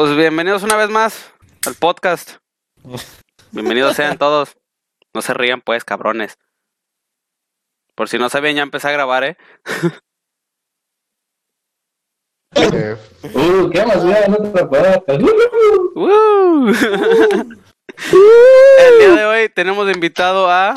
[0.00, 1.30] Pues bienvenidos una vez más
[1.66, 2.36] al podcast.
[3.50, 4.56] Bienvenidos sean todos.
[5.12, 6.38] No se rían pues, cabrones.
[7.94, 9.36] Por si no sabían, ya empecé a grabar, ¿eh?
[13.34, 15.20] Uh, qué más bien, otra podcast.
[15.94, 16.68] ¡Woo!
[18.78, 20.76] El día de hoy tenemos invitado a...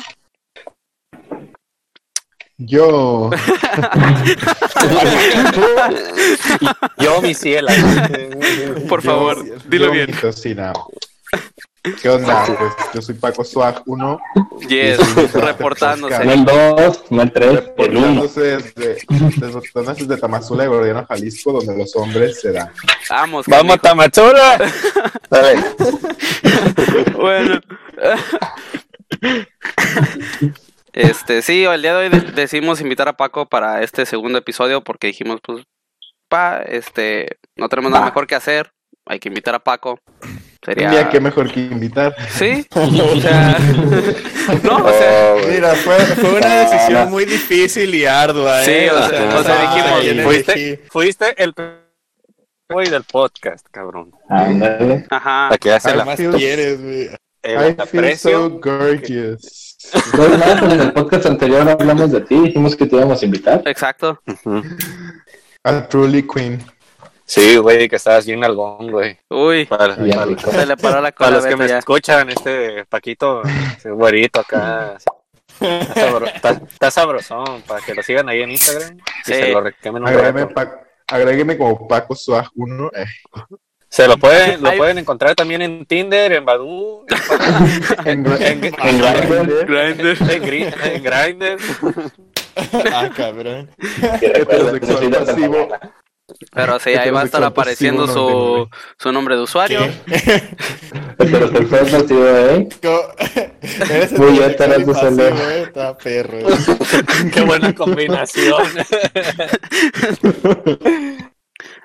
[2.65, 3.29] yo,
[6.97, 7.73] Yo, mi ciela.
[8.87, 10.11] Por yo- favor, dilo yo, bien.
[10.11, 10.71] mi tocina.
[12.01, 12.45] ¿Qué onda?
[12.45, 12.59] Pues
[12.93, 14.17] yo soy Paco Swag 1,
[14.69, 14.97] Yes,
[15.33, 16.23] reportándose.
[16.23, 17.63] No el 2, no el 3, el 1.
[17.75, 19.61] reportándose desde, desde,
[19.97, 22.69] desde Tamazula y Gordiano, Jalisco, donde los hombres se dan.
[23.09, 23.77] Vamos, Vamos.
[25.29, 25.63] Dale.
[27.17, 27.59] Bueno.
[30.93, 34.83] Este, sí, el día de hoy de- decidimos invitar a Paco para este segundo episodio
[34.83, 35.63] porque dijimos, pues,
[36.29, 38.69] pa, este, no tenemos nada mejor que hacer,
[39.05, 39.99] hay que invitar a Paco.
[40.63, 40.87] Sería...
[40.87, 42.15] Un día que mejor que invitar.
[42.29, 42.87] Sí, o
[43.21, 43.57] sea,
[44.63, 45.47] no, o sea, Oh.
[45.49, 48.65] Mira, fue, fue una decisión muy difícil y ardua, ¿eh?
[48.65, 51.53] Sí, o sea, o sea, dijimos, ¿quién fuiste, fuiste el
[52.69, 54.11] güey del podcast, cabrón.
[54.29, 55.05] Ándale.
[55.09, 57.09] ajá, La que hace la, ¿Qué más quieres, güey?
[57.45, 59.72] I feel so gorgeous.
[60.17, 63.25] No, no, pues en el podcast anterior hablamos de ti, dijimos que te íbamos a
[63.25, 63.61] invitar.
[63.65, 64.19] exacto.
[64.27, 64.61] Ujú.
[65.63, 66.63] A truly queen.
[67.25, 69.17] Sí, güey, que estabas bien algón, güey.
[69.29, 71.77] Uy, Para, Bien para- se le paró la para cola los que me ya.
[71.79, 73.41] escuchan, este Paquito,
[73.77, 74.97] ese güerito acá.
[75.59, 79.33] Está, sabro- está- está sabrosón, para que lo sigan ahí en Instagram y Sí.
[79.33, 80.47] se lo Agrégueme.
[80.47, 82.91] Pa- agrégueme como Paco Swag 1.
[82.93, 83.05] Eh,
[83.93, 87.05] Se lo pueden, lo pueden encontrar también en Tinder, en Badoo,
[88.05, 89.65] en, en, en, En Grindr.
[89.67, 90.31] Grindr.
[90.31, 91.57] en, Gri- en Grindr.
[92.91, 93.69] Ah, cabrón.
[94.19, 95.67] Heterosexual pasivo.
[96.51, 99.81] Pero sí, ahí va a estar apareciendo su, su nombre de usuario.
[100.07, 100.15] ¿Qué?
[101.19, 102.67] Heterosexual pasivo, ¿eh?
[104.17, 105.23] Muy pasivo, solo.
[105.51, 106.39] eh, Está perro.
[107.33, 108.63] Qué buena combinación.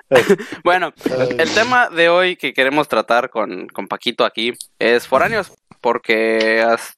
[0.63, 0.93] Bueno,
[1.37, 6.93] el tema de hoy que queremos tratar con, con Paquito aquí es foráneos, porque as-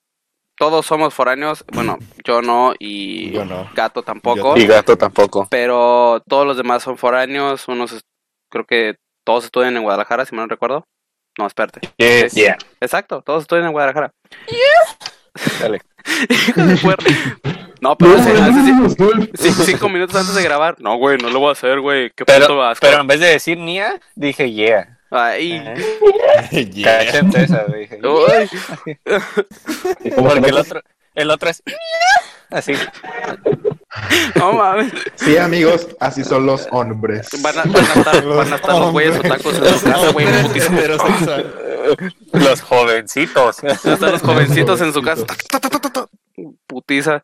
[0.58, 3.70] todos somos foráneos, bueno, yo no y Yo no.
[3.74, 5.48] Gato tampoco, y gato tampoco.
[5.50, 8.04] pero todos los demás son foráneos, unos es-
[8.52, 8.96] creo que
[9.26, 10.86] todos estudian en Guadalajara, si mal no recuerdo.
[11.38, 11.80] No, espérate.
[11.98, 12.34] Yes.
[12.34, 12.58] Yeah.
[12.82, 14.12] Exacto, todos estudian en Guadalajara.
[15.62, 15.82] Dale.
[16.30, 17.06] Hijo de puerta.
[17.82, 20.76] No, pero hace, hace ci- ci- cinco minutos antes de grabar.
[20.80, 22.12] No, güey, no lo voy a hacer, güey.
[22.12, 22.86] Qué puto Pero, asco.
[22.88, 25.00] pero en vez de decir Nia, dije yeah.
[25.10, 25.54] Ay.
[25.66, 25.76] ¿Eh?
[26.74, 27.02] Yeah.
[27.02, 28.00] Esa, dije.
[28.08, 28.50] Uy.
[30.04, 30.82] ¿Y cómo Porque el otro,
[31.16, 31.64] el otro es
[32.52, 32.74] así.
[34.36, 34.92] No mames.
[35.16, 37.28] Sí, amigos, así son los hombres.
[37.42, 40.28] Van a, van a estar, van a estar los güeyes otacos en su casa, güey.
[42.34, 43.58] Los jovencitos.
[43.62, 45.26] Van a estar los jovencitos en su casa.
[46.68, 47.24] Putiza.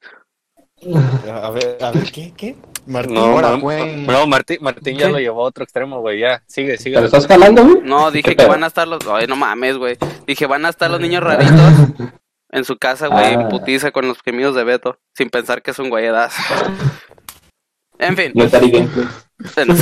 [1.42, 2.34] A ver, a ver, ¿qué?
[2.38, 2.56] ¿Qué?
[2.86, 3.16] Martín.
[3.16, 3.96] No, Ahora, no, güey.
[4.06, 6.20] no, Martín, Martín ya lo llevó a otro extremo, güey.
[6.20, 6.96] Ya, sigue, sigue.
[6.96, 7.82] ¿Te lo estás jalando, güey?
[7.84, 8.50] No, dije ¿Qué que pedo?
[8.50, 9.00] van a estar los.
[9.08, 9.98] Ay, no mames, güey.
[10.28, 11.56] Dije, van a estar los niños raritos
[12.52, 13.50] en su casa, güey, en Ah.
[13.50, 15.00] putiza con los gemidos de Beto.
[15.16, 16.36] Sin pensar que es un güeyadas.
[18.00, 18.32] En fin.
[18.36, 19.08] No está gameplay.
[19.66, 19.76] no.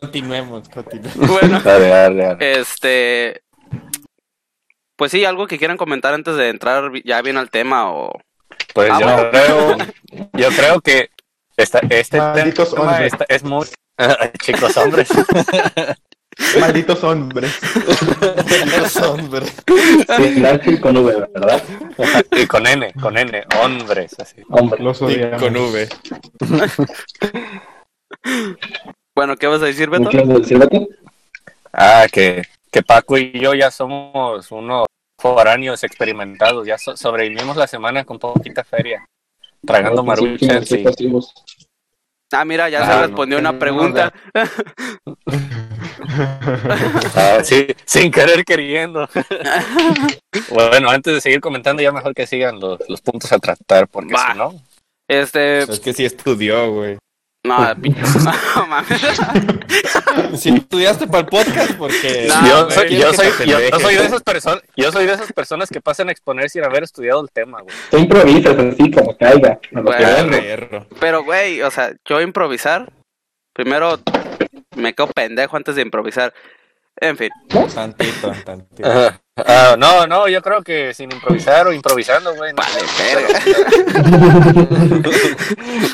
[0.00, 1.28] Continuemos, continuemos.
[1.28, 1.60] Bueno.
[1.60, 2.60] Dale, dale, dale.
[2.60, 3.42] Este.
[4.96, 8.12] Pues sí, algo que quieran comentar antes de entrar ya bien al tema o.
[8.72, 9.30] Pues Ah, yo bueno.
[9.30, 9.76] creo,
[10.34, 11.10] yo creo que
[11.56, 13.66] esta, este Malditos tema está- es muy...
[14.42, 15.08] Chicos hombres.
[16.60, 17.58] Malditos hombres.
[18.78, 19.54] Los hombres.
[20.66, 21.62] Y con V, ¿verdad?
[22.32, 24.42] Y con N, con N, hombres, así.
[24.48, 24.82] Hombre.
[24.82, 25.42] Los Sí, odiamos.
[25.42, 25.88] con V.
[29.14, 30.10] Bueno, ¿qué vas a decir, ¿Me Beto?
[30.10, 30.86] quieres decir, Beto?
[31.72, 34.86] Ah, que, que Paco y yo ya somos unos
[35.20, 39.04] foráneos experimentados, ya so- sobrevivimos la semana con poquita feria,
[39.66, 41.18] tragando Sí, maruchas sí, y...
[42.34, 43.02] Ah, mira, ya se Ah, no.
[43.02, 44.12] respondió una No, pregunta.
[47.14, 49.08] Ah, sí, sin querer queriendo.
[50.50, 54.14] bueno, antes de seguir comentando, ya mejor que sigan los, los puntos a tratar, porque
[54.14, 54.32] Va.
[54.32, 54.54] si no...
[55.08, 55.62] Este.
[55.62, 56.98] Es que sí estudió, güey.
[57.44, 57.74] No,
[58.56, 59.02] no mames.
[60.36, 62.28] Sí estudiaste para el podcast porque...
[62.28, 65.32] No, yo, güey, soy, yo, soy, yo, soy de esas personas, yo soy de esas
[65.32, 67.74] personas que pasan a exponer sin haber estudiado el tema, güey.
[67.90, 69.58] Tú improvisas así como caiga.
[69.72, 70.86] Bueno.
[71.00, 72.92] Pero, güey, o sea, yo improvisar.
[73.54, 73.98] Primero
[74.76, 76.32] me quedo pendejo antes de improvisar.
[77.00, 77.30] En fin.
[77.74, 78.88] Tantito, tantito.
[79.36, 82.52] Ah, no, no, yo creo que sin improvisar o improvisando, güey.
[82.52, 82.62] no.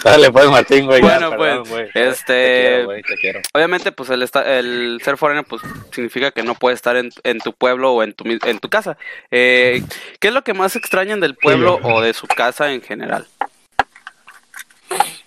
[0.04, 1.00] Dale, pues, Martín, güey.
[1.00, 1.88] ya, Bueno, perdón, pues, güey.
[1.94, 3.40] este- Te quiero, güey, te quiero.
[3.54, 5.62] Obviamente, pues el, esta- el ser foráneo, pues
[5.92, 8.96] significa que no puedes estar en, en tu pueblo o en tu, en tu casa.
[9.30, 9.82] Eh,
[10.20, 13.26] ¿Qué es lo que más extrañan del pueblo o de su casa en general?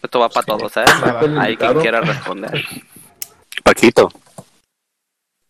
[0.03, 0.83] Esto va para todos, ¿eh?
[0.85, 1.41] Nada.
[1.43, 2.63] Hay quien quiera responder.
[3.63, 4.09] Paquito.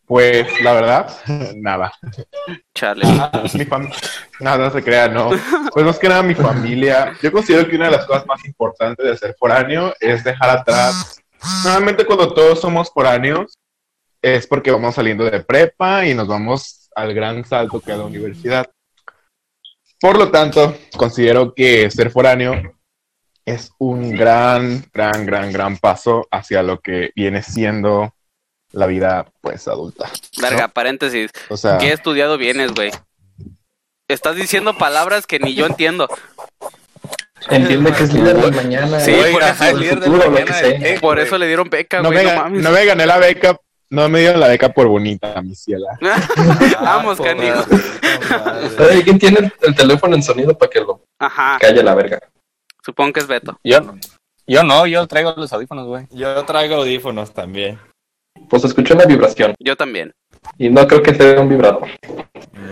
[0.05, 1.17] Pues la verdad,
[1.55, 1.93] nada.
[2.75, 3.05] Charlie.
[3.53, 3.93] Mi fam-
[4.41, 5.29] Nada, no se crea, no.
[5.73, 7.13] Pues más que nada mi familia.
[7.21, 11.21] Yo considero que una de las cosas más importantes de ser foráneo es dejar atrás.
[11.63, 13.57] Normalmente cuando todos somos foráneos
[14.21, 18.03] es porque vamos saliendo de prepa y nos vamos al gran salto que es la
[18.05, 18.69] universidad.
[19.99, 22.73] Por lo tanto, considero que ser foráneo
[23.53, 28.13] es un gran, gran, gran, gran paso hacia lo que viene siendo
[28.71, 30.09] la vida, pues, adulta.
[30.41, 31.29] Verga, paréntesis.
[31.49, 32.91] O sea, ¿Qué estudiado vienes, güey?
[34.07, 36.07] Estás diciendo palabras que ni yo entiendo.
[37.49, 38.99] Entiende que es líder del mañana.
[38.99, 40.79] Sí, por eso- el líder futuro, lo mañana que del sea.
[40.93, 42.25] TEC, Por eso le dieron beca, no güey.
[42.25, 42.63] me, No, mames.
[42.63, 43.57] no me gané la beca,
[43.89, 45.97] no me dieron la beca por bonita, mi ciela.
[46.81, 47.65] Vamos, Ah, canijo.
[48.29, 48.85] madre.
[48.91, 52.19] Oye, ¿Quién tiene el, el teléfono en sonido para que lo Ajá, calle la verga?
[52.83, 53.59] Supongo que es Beto.
[53.63, 53.79] Yo,
[54.47, 56.07] yo no, yo traigo los audífonos, güey.
[56.11, 57.79] Yo traigo audífonos también.
[58.49, 60.13] Pues escuché una vibración Yo también.
[60.57, 61.87] y no creo que sea un vibrador.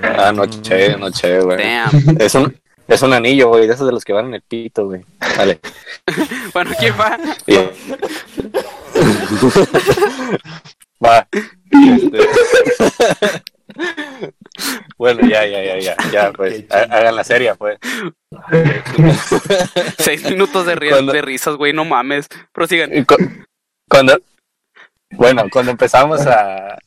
[0.03, 1.57] Ah, noche, noche, güey.
[1.57, 2.17] Damn.
[2.19, 2.56] Es un,
[2.88, 5.03] es un anillo, güey, de esos de los que van en el pito, güey.
[5.38, 5.59] Dale.
[6.53, 7.17] Bueno, ¿quién va?
[11.05, 11.27] Va.
[11.71, 12.19] Este.
[14.97, 16.65] Bueno, ya, ya, ya, ya, ya, pues.
[16.69, 17.77] Hagan la serie, pues.
[19.97, 22.27] Seis minutos de, ri- Cuando- de risas, güey, no mames.
[22.51, 22.91] Prosigan.
[23.89, 24.19] Cuando,
[25.11, 26.77] bueno, cuando empezamos a,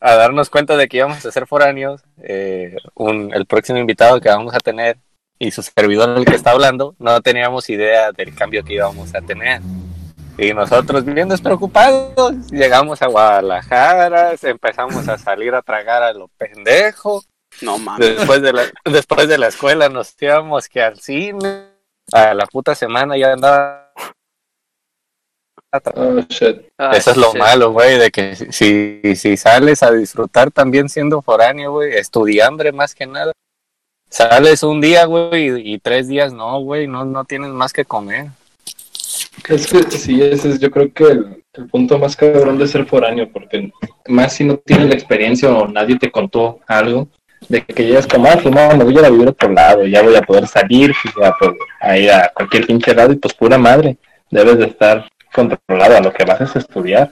[0.00, 4.28] a darnos cuenta de que íbamos a ser foráneos, eh, un, el próximo invitado que
[4.28, 4.96] vamos a tener
[5.38, 9.20] y su servidor el que está hablando, no teníamos idea del cambio que íbamos a
[9.22, 9.60] tener.
[10.40, 17.22] Y nosotros bien despreocupados, llegamos a Guadalajara, empezamos a salir a tragar a lo pendejo.
[17.60, 18.16] No mames.
[18.16, 21.66] Después de la, después de la escuela nos íbamos que al cine,
[22.12, 23.92] a la puta semana ya andaba
[25.94, 26.66] Oh, shit.
[26.94, 27.38] Eso es lo shit.
[27.38, 32.72] malo, güey, de que si- si, si sales a disfrutar también siendo foráneo, güey, estudiambre
[32.72, 33.30] más que nada.
[34.08, 37.84] Sales un día, güey, y, y tres días no, güey, no, no tienes más que
[37.84, 38.30] comer.
[39.48, 42.86] Es que sí, ese es yo creo que el, el punto más cabrón de ser
[42.86, 43.72] foráneo, porque
[44.08, 47.08] más si no tienes la experiencia o nadie te contó algo,
[47.48, 49.50] de que llegas como, ah, pues no, me voy a ir a vivir a otro
[49.50, 53.12] lado, ya voy a poder salir, pues, ya, pues, a ir a cualquier pinche lado
[53.12, 53.96] y pues pura madre,
[54.30, 57.10] debes de estar controlado a lo que vas a estudiar.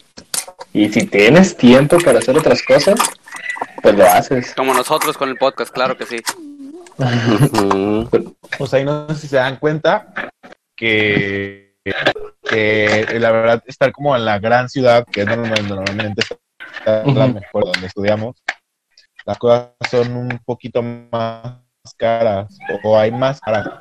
[0.72, 2.98] Y si tienes tiempo para hacer otras cosas,
[3.82, 4.54] pues lo haces.
[4.54, 6.18] Como nosotros con el podcast, claro que sí.
[8.58, 10.12] Pues ahí no sé si se dan cuenta
[10.76, 11.67] que,
[12.42, 17.26] que la verdad estar como en la gran ciudad, que es donde normalmente está la
[17.26, 18.42] mejor donde estudiamos,
[19.24, 21.58] las cosas son un poquito más
[21.96, 23.80] caras o hay más para,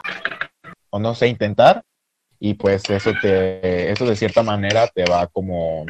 [0.90, 1.84] o no sé, intentar
[2.40, 5.86] y pues eso te, eso de cierta manera te va como,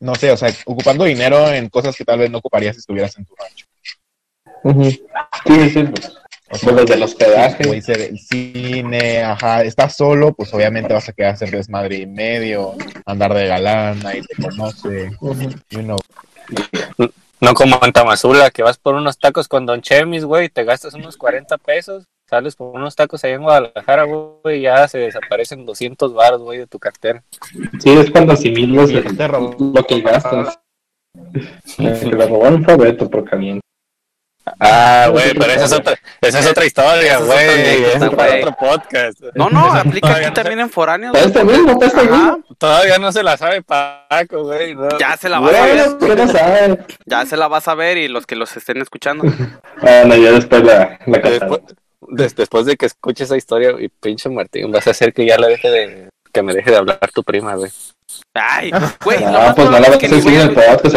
[0.00, 3.16] no sé, o sea, ocupando dinero en cosas que tal vez no ocuparías si estuvieras
[3.18, 3.66] en tu rancho.
[4.64, 4.90] Ujú.
[4.90, 5.84] Sí, sí,
[6.50, 7.62] O sea, los del hospedaje.
[7.64, 11.96] como dice, el cine, ajá, estás solo, pues obviamente vas a quedar a hacer desmadre
[11.96, 15.50] y medio, andar de galán, ahí te conoce, Ujú.
[15.70, 15.98] you know.
[17.40, 20.94] No como en Tamazula, que vas por unos tacos con Don Chemis, güey, te gastas
[20.94, 25.66] unos 40 pesos, sales por unos tacos allá en Guadalajara, güey, y ya se desaparecen
[25.66, 27.22] 200 baros, güey, de tu cartera.
[27.80, 29.54] Sí, es cuando asimilas Y robó.
[29.74, 30.58] lo que gastas.
[31.76, 33.60] Que le robaron fue a Beto por camión.
[34.60, 39.20] Ah, güey, pero esa es otra, esa es otra historia, güey, es otro podcast.
[39.34, 41.16] No, no, aplica aquí no también en foráneos.
[41.16, 42.44] Este mismo, este mismo.
[42.58, 44.74] Todavía no se la sabe Paco, güey.
[44.74, 44.98] no.
[44.98, 45.88] ya se la vas a ver.
[45.88, 46.78] Bueno, ¿qué no sabe?
[47.04, 49.24] Ya se la vas a ver y los que los estén escuchando.
[49.80, 51.60] Bueno, ya después la, la
[52.08, 55.48] Después, de que escuches esa historia, y pinche Martín, vas a hacer que ya le
[55.48, 57.70] deje de, que me deje de hablar tu prima, güey.
[58.34, 58.70] Ay,
[59.02, 60.30] güey, lo No, más pues no probable la es que ni el se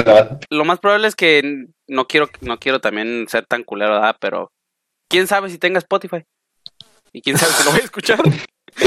[0.03, 3.93] la a- lo más probable es que no quiero, no quiero también ser tan culero,
[3.93, 4.17] ¿verdad?
[4.19, 4.51] Pero
[5.10, 6.25] quién sabe si tenga Spotify.
[7.13, 8.19] Y quién sabe si lo voy a escuchar.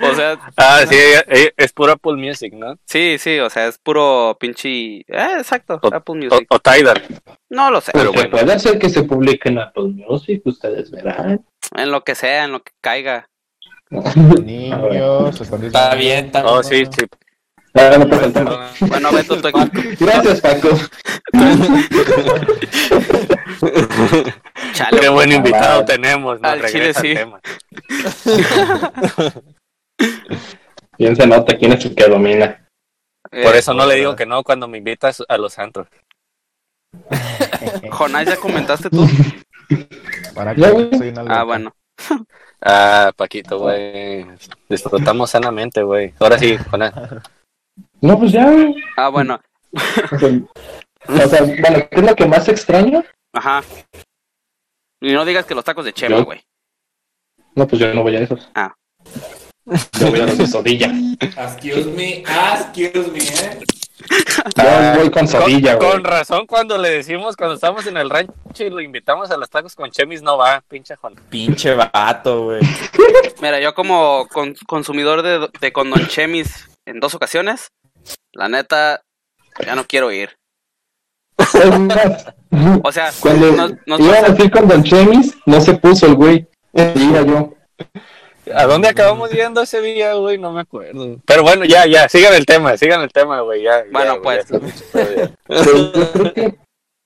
[0.00, 2.76] o sea, Ah, sí, ella- ella- es puro Apple Music, ¿no?
[2.84, 4.68] sí, sí, o sea, es puro pinche.
[4.68, 5.04] Eh,
[5.38, 6.46] exacto, O- Apple O, Music.
[6.50, 7.02] o Tidal.
[7.50, 11.44] No lo sé, pero bueno, puede ser que se publique en Apple Music, ustedes verán.
[11.76, 13.28] en lo que sea, en lo que caiga.
[14.44, 17.06] Niños, están Está bien, está Oh, sí, sí.
[17.74, 18.70] No pasa el tema.
[18.80, 19.50] Bueno, Beto, tú,
[20.00, 20.68] Gracias, Paco.
[24.72, 25.00] chale.
[25.00, 26.48] Qué buen invitado tenemos, ¿no?
[26.48, 27.14] Al chile, sí.
[27.14, 27.40] tema.
[30.98, 32.68] Bien se nota quién es el que domina.
[33.30, 35.86] Por eso no le digo que no cuando me invitas a los santos.
[37.90, 39.06] Jonás, ¿ya comentaste tú?
[40.34, 40.62] Para que
[40.96, 41.74] soy una Ah, bueno.
[42.60, 44.26] Ah, Paquito, güey.
[44.68, 46.14] Disfrutamos sanamente, güey.
[46.18, 46.92] Ahora sí, con él.
[48.00, 48.74] No, pues ya, güey.
[48.96, 49.40] Ah, bueno.
[49.72, 53.04] O sea, bueno, ¿qué es lo que más extraño?
[53.32, 53.62] Ajá.
[55.00, 56.40] Y no digas que los tacos de Chema, güey.
[57.54, 58.48] No, pues yo no voy a esos.
[58.54, 58.74] Ah.
[60.00, 60.92] Yo voy a los de Sodilla.
[61.20, 63.64] Excuse me, excuse me, eh.
[64.56, 65.92] Yo voy con Sodilla, con, güey.
[65.92, 68.32] con razón, cuando le decimos, cuando estamos en el rancho
[68.64, 71.14] y lo invitamos a los tacos con Chemis, no va, pinche Juan.
[71.28, 72.60] Pinche vato, güey.
[73.42, 77.68] Mira, yo como con- consumidor de, de con Don Chemis en dos ocasiones,
[78.32, 79.02] la neta,
[79.64, 80.30] ya no quiero ir.
[82.82, 86.14] O sea, Cuando no, no- iba a decir con Don Chemis, no se puso el
[86.14, 86.48] güey.
[86.72, 87.54] Iba yo.
[88.54, 90.38] ¿A dónde acabamos yendo ese día, güey?
[90.38, 91.16] No me acuerdo.
[91.26, 93.62] Pero bueno, ya, ya, sigan el tema, sigan el tema, güey.
[93.62, 94.46] Ya, Bueno, pues.
[94.48, 95.30] ya.
[95.46, 96.54] Pero yo creo que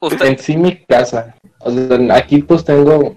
[0.01, 1.35] usted, en sí mi casa.
[1.61, 3.17] O sea, aquí pues tengo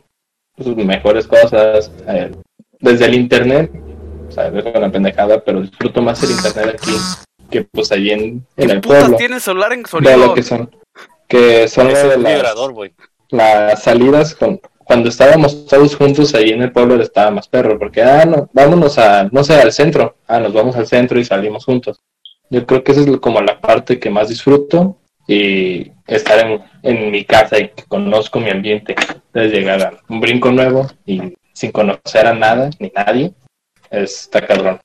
[0.55, 1.91] pues, mejores cosas.
[2.07, 2.31] eh,
[2.79, 3.71] desde el internet.
[4.27, 6.91] O sea, es una pendejada, pero disfruto más el internet aquí
[7.49, 9.17] que pues allí en, en el putas pueblo.
[9.17, 10.17] tiene el celular en De sonido.
[10.17, 10.75] lo que son.
[11.27, 12.93] Que son es de las, vibrador, güey.
[13.29, 18.03] las salidas con cuando estábamos todos juntos ahí en el pueblo estaba más perro, porque
[18.03, 21.65] ah no, vámonos a, no sé, al centro, ah, nos vamos al centro y salimos
[21.65, 21.99] juntos.
[22.51, 27.11] Yo creo que esa es como la parte que más disfruto y estar en, en
[27.11, 28.95] mi casa y que conozco mi ambiente,
[29.33, 33.33] de llegar a un brinco nuevo y sin conocer a nada ni nadie,
[33.89, 34.79] está cabrón.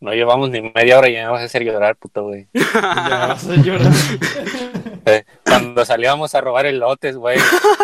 [0.00, 2.48] No llevamos ni media hora y ya me vas a hacer llorar, puto, güey.
[2.54, 3.92] Ya vas a llorar.
[5.08, 7.38] Eh, Cuando salíamos a robar elotes, güey.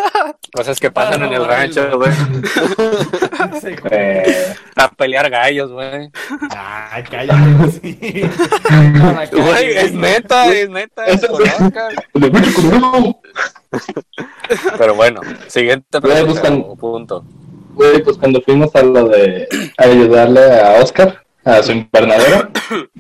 [0.55, 2.11] Cosas que pasan en el rancho, güey.
[3.91, 6.11] Eh, A pelear gallos, güey.
[6.51, 7.71] Ay, cállate.
[7.83, 7.99] sí.
[9.33, 11.05] Güey, es neta, es neta.
[12.63, 13.21] Nuevo.
[14.79, 17.25] Pero bueno, siguiente pregunta o punto.
[17.75, 22.51] Güey, pues cuando fuimos a lo de a ayudarle a Oscar, a su invernadero,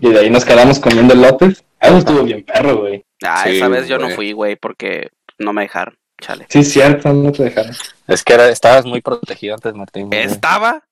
[0.00, 1.62] y de ahí nos quedamos comiendo elotes.
[1.80, 3.04] Ah, Eso estuvo bien perro, güey.
[3.26, 5.96] Ah, Sí, esa vez yo no fui, güey, porque no me dejaron.
[6.20, 6.46] Chale.
[6.48, 7.72] Sí, cierto, no te dejaron.
[8.06, 10.06] Es que era, estabas muy protegido antes, Martín.
[10.08, 10.22] güey.
[10.22, 10.82] Estaba.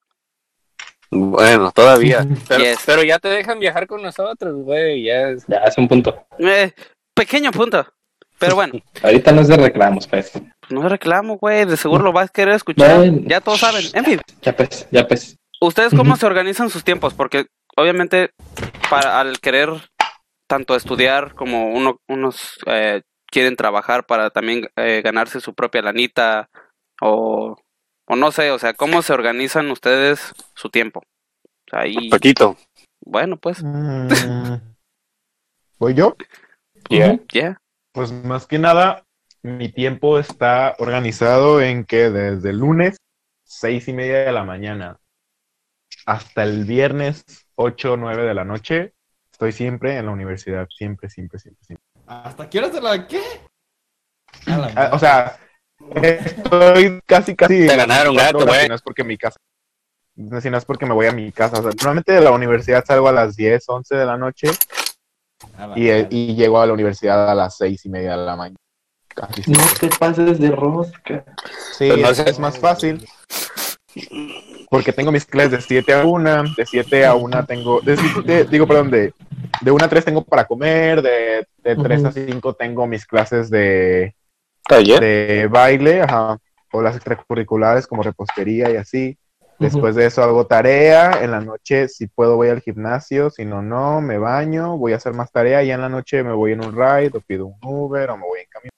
[1.11, 2.27] Bueno, todavía.
[2.49, 2.79] Pero, Yes.
[2.87, 5.05] pero ya te dejan viajar con nosotros, güey.
[5.05, 5.45] Ya es...
[5.47, 6.27] Ya, hace un punto.
[6.39, 6.73] eh,
[7.15, 7.87] pequeño punto.
[8.39, 8.73] Pero bueno,
[9.03, 10.33] Ahorita no es de reclamos, pues.
[10.71, 11.65] no reclamo, güey.
[11.67, 12.97] De seguro lo vas a querer escuchar.
[12.97, 13.21] Bueno.
[13.27, 13.85] Ya todos saben.
[13.93, 15.37] En fin, Ya pues, ya pues.
[15.61, 17.13] ¿ustedes cómo se organizan sus tiempos?
[17.15, 17.47] Porque
[17.77, 18.31] obviamente,
[18.91, 19.69] para, al querer
[20.53, 26.51] tanto estudiar como uno, unos eh, quieren trabajar para también eh, ganarse su propia lanita
[27.01, 27.57] o,
[28.07, 31.01] o no sé, o sea, ¿cómo se organizan ustedes su tiempo?
[31.01, 32.59] O sea, ahí, Paquito.
[33.01, 34.09] bueno, pues, Mm.
[35.79, 36.17] ¿Voy yo?
[36.91, 37.19] Ya.
[37.33, 37.59] ya.
[37.95, 39.07] Pues más que nada,
[39.43, 42.99] mi tiempo está organizado en que desde el lunes,
[43.43, 45.01] seis y media de la mañana,
[46.05, 48.93] hasta el viernes, ocho o nueve de la noche,
[49.43, 50.69] estoy siempre en la universidad.
[50.77, 51.85] Siempre, siempre, siempre, siempre.
[52.07, 53.21] ¿Hasta qué horas de la qué?
[54.47, 55.37] La Ah, o sea,
[56.01, 57.67] estoy casi, casi.
[57.67, 58.63] Te ganaron, gato, güey.
[58.63, 59.37] Si no es porque mi casa.
[60.41, 61.59] Si no es porque me voy a mi casa.
[61.59, 64.49] O sea, normalmente de la universidad salgo a las 10, 11 de la noche
[65.75, 68.59] y, eh, y llego a la universidad a las seis y media de la mañana.
[69.09, 69.89] Casi No siempre.
[69.89, 71.25] te pases de rosca.
[71.77, 73.05] Sí, no es, es más fácil.
[74.73, 78.45] Porque tengo mis clases de 7 a 1, de 7 a 1 tengo, de, siete-
[78.47, 79.13] digo, perdón, de,
[79.61, 82.19] de 1 a 3 tengo para comer, de, de 3 a Ujú.
[82.27, 84.15] 5 tengo mis clases de,
[84.67, 84.99] ¿Taller?
[84.99, 86.39] de baile, ajá,
[86.73, 89.19] o las extracurriculares como repostería y así.
[89.59, 93.61] Después de eso hago tarea, en la noche si puedo voy al gimnasio, si no,
[93.61, 96.65] no, me baño, voy a hacer más tarea y en la noche me voy en
[96.65, 98.71] un ride o pido un Uber o me voy en camión.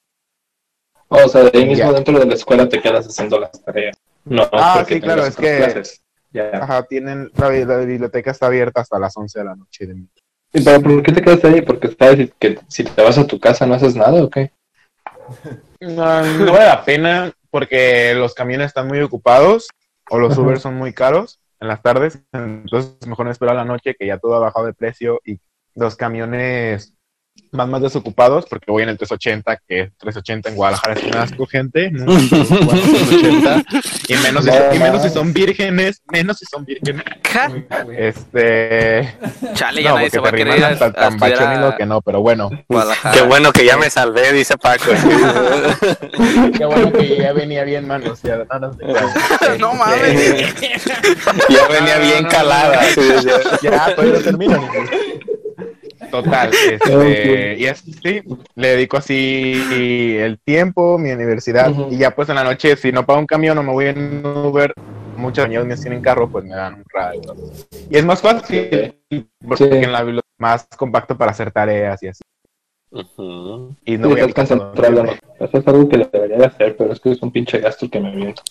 [1.07, 1.93] O sea, de ahí mismo Ya.
[1.93, 3.95] dentro de la escuela te quedas haciendo las tareas.
[4.25, 6.01] No, Ah, porque sí, claro, es que- clases.
[6.31, 6.49] Ya.
[6.53, 9.85] Ajá, tienen, la, la biblioteca está abierta hasta las 11 de la noche.
[9.87, 10.09] De mi-
[10.51, 11.61] ¿Y pero por qué te quedas ahí?
[11.61, 14.51] Porque sabes que si te vas a tu casa no haces nada o qué?
[15.79, 19.67] No, no vale la pena porque los camiones están muy ocupados
[20.09, 20.37] o los.
[20.37, 22.19] Uber son muy caros en las tardes.
[22.31, 25.39] Entonces, mejor me espero a la noche que ya todo ha bajado de precio y
[25.75, 26.93] los camiones
[27.55, 31.45] van más desocupados porque voy en el 380, que 380 en Guadalajara es un asco,
[31.45, 31.91] gente.
[31.91, 32.05] ¿no?
[32.05, 33.65] Bueno, 380,
[34.09, 37.03] y menos, si, y menos si son vírgenes, menos si son vírgenes.
[37.97, 39.15] Este.
[39.53, 42.01] Chale, ya No, nadie porque se va a te querer hasta tan a que no,
[42.01, 42.49] pero bueno.
[42.67, 43.15] Guadalajara.
[43.15, 44.85] Qué bueno que ya me salvé, dice Paco.
[46.57, 48.45] Qué bueno que ya venía bien manoseada.
[48.51, 48.79] No, no sé
[49.39, 49.59] cuál.
[49.59, 50.53] No mames.
[51.49, 52.81] ya venía bien calada.
[53.61, 54.67] Ya, pues lo termino.
[56.23, 58.21] Total, este, y así, sí,
[58.55, 59.53] le dedico así
[60.19, 63.57] el tiempo, mi universidad, y ya pues en la noche, si no pago un camión
[63.57, 64.73] o me voy en Uber,
[65.17, 67.21] muchos años me tienen carro, pues me dan un radio.
[67.89, 68.95] Y es más fácil,
[69.47, 69.69] porque Sí.
[69.71, 72.21] en la biblioteca es más compacto para hacer tareas y así.
[73.85, 74.27] Y no Sí, voy a
[74.89, 75.19] dormir.
[75.39, 77.89] Eso es algo que le debería de hacer, pero es que es un pinche gasto
[77.89, 78.41] que me aviento.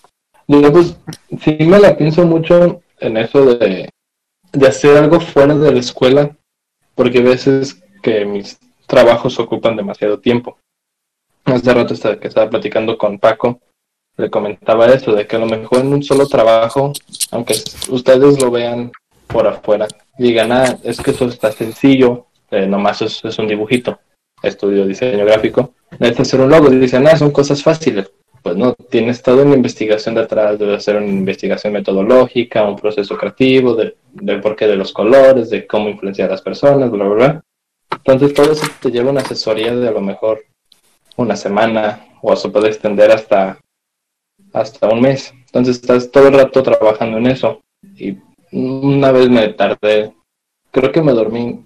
[0.47, 0.99] Digo, pues,
[1.41, 3.89] sí me la pienso mucho en eso de,
[4.53, 6.31] de hacer algo fuera de la escuela,
[6.95, 10.59] porque hay veces que mis trabajos ocupan demasiado tiempo.
[11.45, 13.61] Hace rato que estaba platicando con Paco,
[14.17, 16.93] le comentaba eso, de que a lo mejor en un solo trabajo,
[17.31, 17.55] aunque
[17.91, 18.93] ustedes lo vean
[19.27, 23.99] por afuera, digan, ah, es que eso está sencillo, eh, nomás es, es un dibujito
[24.43, 28.11] estudio diseño gráfico, necesitas hacer un logo, dicen, ah, son cosas fáciles.
[28.43, 33.75] Pues no, tienes toda una investigación detrás, debe hacer una investigación metodológica, un proceso creativo,
[33.75, 37.45] de- del porqué de los colores, de cómo influenciar a las personas, bla, bla, bla.
[37.91, 40.45] Entonces todo eso te lleva una asesoría de a lo mejor
[41.17, 43.59] una semana, o se puede extender hasta,
[44.53, 45.33] hasta un mes.
[45.47, 47.61] Entonces estás todo el rato trabajando en eso.
[47.97, 48.19] Y
[48.51, 50.13] una vez me tardé,
[50.71, 51.65] creo que me dormí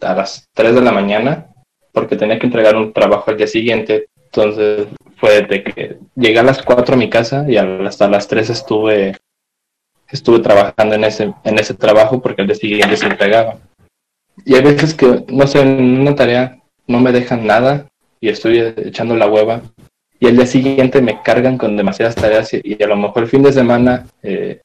[0.00, 1.48] a las 3 de la mañana
[1.92, 4.08] porque tenía que entregar un trabajo al día siguiente.
[4.24, 8.50] Entonces fue de que llegué a las 4 a mi casa y hasta las 3
[8.50, 9.16] estuve
[10.16, 13.58] estuve trabajando en ese en ese trabajo porque al día siguiente se entregaba.
[14.44, 17.86] Y hay veces que, no sé, en una tarea no me dejan nada
[18.20, 19.62] y estoy echando la hueva
[20.20, 23.42] y al día siguiente me cargan con demasiadas tareas y, a lo mejor el fin
[23.42, 24.60] de semana eh,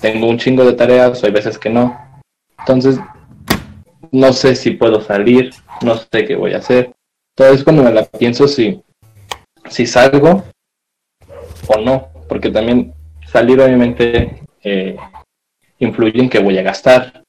[0.00, 1.98] tengo un chingo de tareas o hay veces que no.
[2.58, 2.98] Entonces,
[4.10, 6.92] no sé si puedo salir, no sé qué voy a hacer.
[7.36, 8.82] Entonces, cuando me la pienso si,
[9.70, 10.44] si salgo
[11.68, 12.92] o no, porque también
[13.32, 14.96] salir obviamente eh,
[15.78, 17.22] influye en que voy a gastar.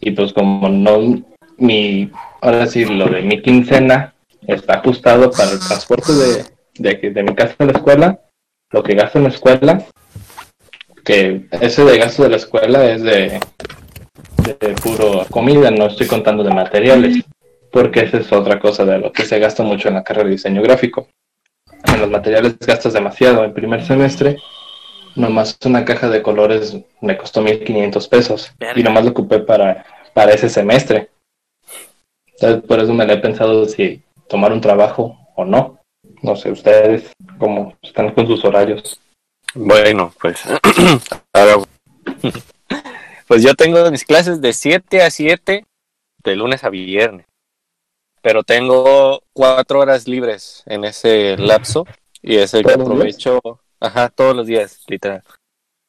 [0.00, 1.22] Y pues como no,
[1.58, 2.10] mi,
[2.40, 4.14] ahora sí, lo de mi quincena
[4.46, 6.44] está ajustado para el transporte de,
[6.78, 8.20] de, aquí- de mi casa a la escuela,
[8.70, 9.84] lo que gasto en la escuela,
[11.04, 13.38] que ese de gasto de la escuela es de,
[14.60, 17.22] de puro comida, no estoy contando de materiales,
[17.70, 20.32] porque esa es otra cosa de lo que se gasta mucho en la carrera de
[20.32, 21.08] diseño gráfico.
[21.84, 23.44] En los materiales gastas demasiado.
[23.44, 24.38] En primer semestre,
[25.16, 30.32] nomás una caja de colores me costó 1500 pesos y nomás lo ocupé para, para
[30.32, 31.10] ese semestre.
[32.34, 35.78] Entonces, por eso me la he pensado si tomar un trabajo o no.
[36.22, 39.00] No sé, ustedes cómo están con sus horarios.
[39.54, 40.42] Bueno, pues.
[41.32, 41.64] ahora-
[43.26, 45.64] pues yo tengo mis clases de 7 a 7,
[46.22, 47.26] de lunes a viernes.
[48.22, 51.86] Pero tengo cuatro horas libres en ese lapso.
[52.22, 53.16] Y es el que ¿Todos los días?
[53.86, 55.22] Ajá, todos los días, literal.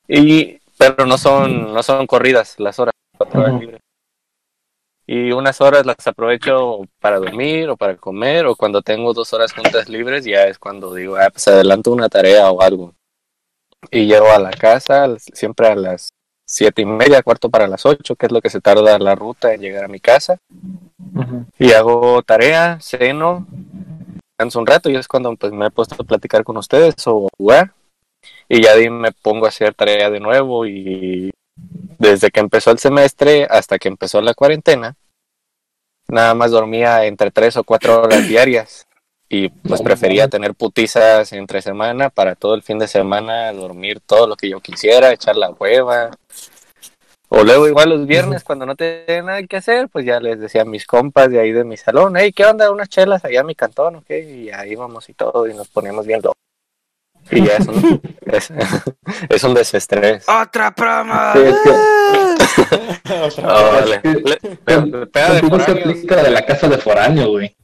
[0.08, 3.82] Y, pero no son, no son corridas las horas, cuatro horas libres.
[5.06, 9.54] Y unas horas las aprovecho para dormir o para comer, o cuando tengo dos horas
[9.54, 12.94] juntas libres, ya es cuando digo, ah, pues adelanto una tarea o algo
[13.92, 16.10] y llego a la casa siempre a las
[16.46, 19.54] siete y media, cuarto para las ocho, que es lo que se tarda la ruta
[19.54, 20.38] en llegar a mi casa.
[21.60, 23.46] Y hago tarea, ceno,
[24.32, 27.28] descanso un rato y es cuando pues, me he puesto a platicar con ustedes o
[27.38, 27.74] jugar.
[28.50, 31.32] Y ya de ahí me pongo a hacer tarea de nuevo y
[32.00, 34.96] desde que empezó el semestre hasta que empezó la cuarentena,
[36.08, 38.86] nada más dormía entre tres o cuatro horas diarias.
[39.30, 44.26] Y pues prefería tener putizas entre semana para todo el fin de semana, dormir todo
[44.26, 46.12] lo que yo quisiera, echar la hueva.
[47.28, 50.62] O luego igual los viernes cuando no tenía nada que hacer, pues ya les decía
[50.62, 52.72] a mis compas de ahí de mi salón, hey, ¿qué onda?
[52.72, 54.10] Unas chelas allá en mi cantón, ¿ok?
[54.12, 56.47] Y ahí vamos y todo, y nos poníamos bien locos.
[57.32, 58.52] Y ya es un, es,
[59.30, 60.26] es un desestrés.
[60.30, 61.14] ¡Otra promo!
[61.34, 61.72] Sí, es que
[63.44, 67.30] Oh, es le- que- le- le- le pega de aplica de la casa de foráneo,
[67.32, 67.56] güey.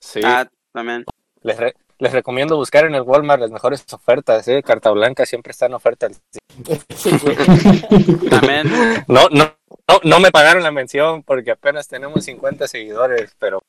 [0.00, 1.04] Sí, Ah, también.
[1.42, 4.62] les, re- les recomiendo buscar en el Walmart las mejores ofertas, ¿eh?
[4.62, 6.08] Carta Blanca siempre está en oferta.
[8.30, 8.70] También.
[9.08, 9.54] No, no,
[9.88, 13.60] no, no me pagaron la mención porque apenas tenemos 50 seguidores, pero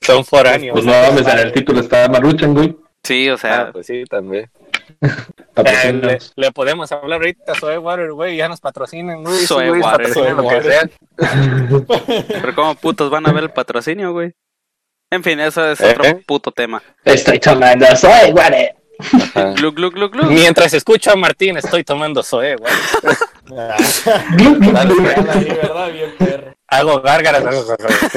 [0.00, 0.74] son foráneos.
[0.74, 2.76] Pues no mames, en el título está Maruchan, güey.
[3.04, 4.50] Sí, o Ah, sea, pues sí, también.
[5.56, 9.46] Eh, le, podemos hablar ahorita a Soe Water, güey, ya nos patrocinan, güey.
[9.46, 10.06] Soe güey, Water.
[10.12, 10.90] que sea.
[12.26, 14.34] Pero cómo putos van a ver el patrocinio, güey.
[15.12, 15.94] En fin, eso es ¿Eh?
[15.96, 16.82] otro puto tema.
[17.04, 18.34] Estoy tomando soy.
[18.98, 19.52] Ajá.
[19.52, 20.24] Glu, glu, glu, glu.
[20.24, 22.72] Mientras escucho a Martín, estoy tomando Soe, güey.
[23.56, 23.76] Ah.
[26.66, 28.10] Hago gárgaras, hago gárgaras.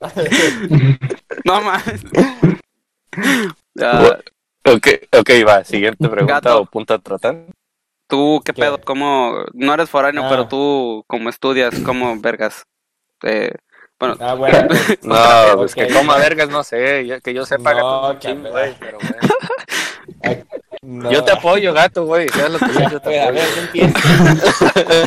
[1.46, 2.02] No mames.
[3.80, 4.18] Ah,
[4.64, 4.86] ok,
[5.18, 5.64] ok, va.
[5.64, 6.60] Siguiente pregunta Gato.
[6.60, 7.46] o punto a tratar.
[8.08, 8.60] tú, ¿qué ¿Qué?
[8.60, 8.80] pedo?
[8.80, 9.44] ¿Cómo?
[9.54, 10.28] No eres foráneo, Ah.
[10.28, 12.64] pero tú, como estudias, ¿cómo vergas?
[13.22, 13.52] Eh,
[13.98, 14.68] bueno, Ah, bueno.
[14.68, 17.20] pues, No, pues que coma vergas, no sé.
[17.24, 18.76] que yo sepa, No, que ver.
[18.80, 20.44] Pero bueno.
[20.82, 21.10] No.
[21.10, 22.28] Yo te apoyo, gato, güey.
[22.28, 23.48] Seas lo que yo te Pues, a ver.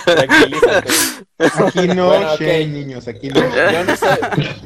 [0.05, 0.89] Tranquilízate.
[1.37, 2.39] Aquí no, Bueno, ok.
[2.39, 3.41] shame, niños, aquí no.
[3.41, 4.17] Yo no, soy,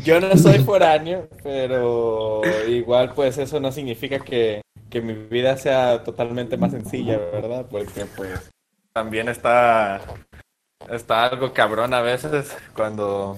[0.04, 6.04] yo no soy foráneo, pero igual pues eso no significa que, que mi vida sea
[6.04, 7.66] totalmente más sencilla, ¿verdad?
[7.70, 8.50] Porque pues
[8.94, 10.02] también está,
[10.90, 13.38] está algo cabrón a veces cuando,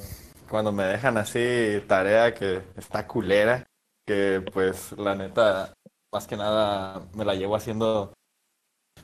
[0.50, 3.66] cuando me dejan así tarea que está culera,
[4.06, 5.74] que pues la neta,
[6.12, 8.14] más que nada me la llevo haciendo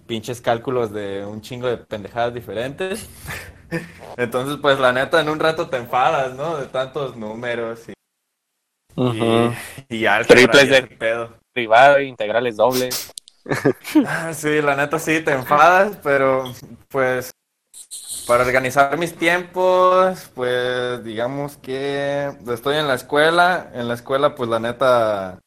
[0.08, 3.10] pinches cálculos de un chingo de pendejadas diferentes.
[4.17, 6.58] Entonces, pues la neta, en un rato te enfadas, ¿no?
[6.58, 7.93] De tantos números y,
[8.96, 9.54] Ujú.
[9.89, 11.38] y, y álgebra Triples y de- pedo.
[11.54, 13.12] Privado, integrales dobles.
[14.06, 16.43] Ah, Sí, la neta sí, te enfadas, pero
[16.89, 17.32] pues
[18.28, 24.50] para organizar mis tiempos, pues digamos que estoy en la escuela, en la escuela pues
[24.50, 25.39] la neta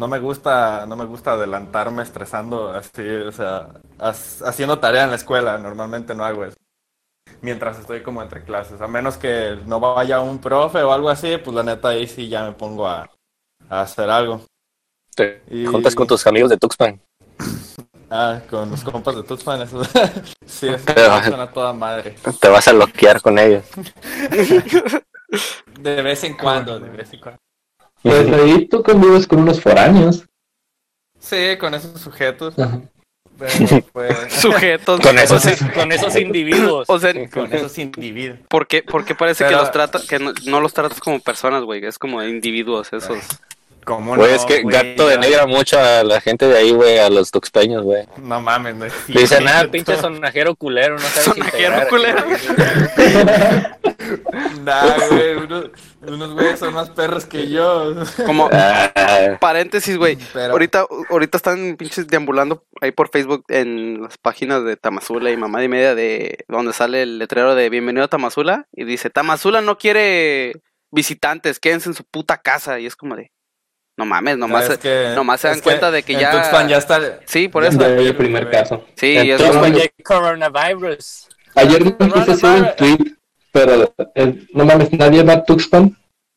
[0.00, 5.16] no me gusta, no me gusta adelantarme estresando así, o sea, haciendo tarea en la
[5.16, 6.56] escuela, normalmente no hago eso.
[7.42, 11.36] Mientras estoy como entre clases, a menos que no vaya un profe o algo así,
[11.36, 13.10] pues la neta ahí sí ya me pongo a,
[13.68, 14.40] a hacer algo.
[15.14, 17.00] Te Y- juntas con tus amigos de Tuxpan.
[18.12, 19.84] Ah, con los compas de Tuxpan, eso.
[20.44, 22.16] sí, eso suena a toda madre.
[22.40, 23.62] Te vas a loquear con ellos.
[25.78, 27.38] De vez en cuando, de vez en cuando.
[28.02, 30.24] Pues ahí tú convives con unos foráneos.
[31.18, 32.58] Sí, con esos sujetos.
[32.58, 32.80] Ajá.
[33.40, 34.32] Pero pues.
[34.34, 35.00] sujetos.
[35.00, 35.42] Con esos,
[35.74, 36.88] con esos individuos.
[36.88, 38.38] o sea, con esos individuos.
[38.48, 41.64] ¿por qué, por qué parece que los trata, que no, no los tratas como personas,
[41.64, 41.84] güey?
[41.84, 43.18] Es como individuos esos.
[43.84, 44.74] ¿Cómo Güey, no, es que güey?
[44.74, 48.06] Gato Ya- denigra mucho a la gente de ahí, güey, a los tuxpeños, güey.
[48.18, 51.88] No mames, no es Dicen, ah, pinche sonajero culero, no sabes Sonajero integrar".
[51.88, 52.24] culero.
[54.64, 55.66] Nah, güey, unos,
[56.02, 57.94] unos güeyes son más perros que yo.
[58.26, 60.18] Como Ah, paréntesis, güey.
[60.32, 65.36] Pero- Ahorita, ahorita están pinches deambulando ahí por Facebook en las páginas de Tamazula y
[65.36, 69.60] mamá y media de donde sale el letrero de bienvenido a Tamazula y dice Tamazula
[69.60, 70.54] no quiere
[70.90, 73.30] visitantes, quédense en su puta casa y es como de
[74.00, 76.68] no mames, nomás Es que- nomás se dan es cuenta de que en ya- Tuxpan
[76.68, 77.20] ya está.
[77.26, 77.78] Sí, por eso.
[77.78, 78.82] fue el primer caso.
[78.96, 81.28] Sí, en eso Tuxpan ya hay coronavirus.
[81.54, 83.16] Ayer no quise hacer un tweet,
[83.52, 85.94] pero eh, no mames, nadie va a Tuxpan.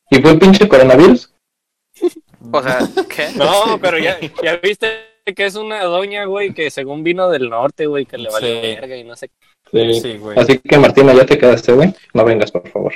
[0.09, 1.33] ¿Y fue el pinche coronavirus?
[2.51, 2.79] o sea,
[3.15, 3.29] ¿qué?
[3.35, 4.87] No, pero ya, ya viste
[5.33, 8.75] que es una doña, güey, que según vino del norte, güey, que le valió Sí.
[8.75, 9.29] verga y no sé.
[9.71, 9.93] Sí.
[10.01, 10.37] Sí, güey.
[10.37, 11.95] Así que Martina, ya te quedaste, güey.
[12.13, 12.93] No vengas, por favor.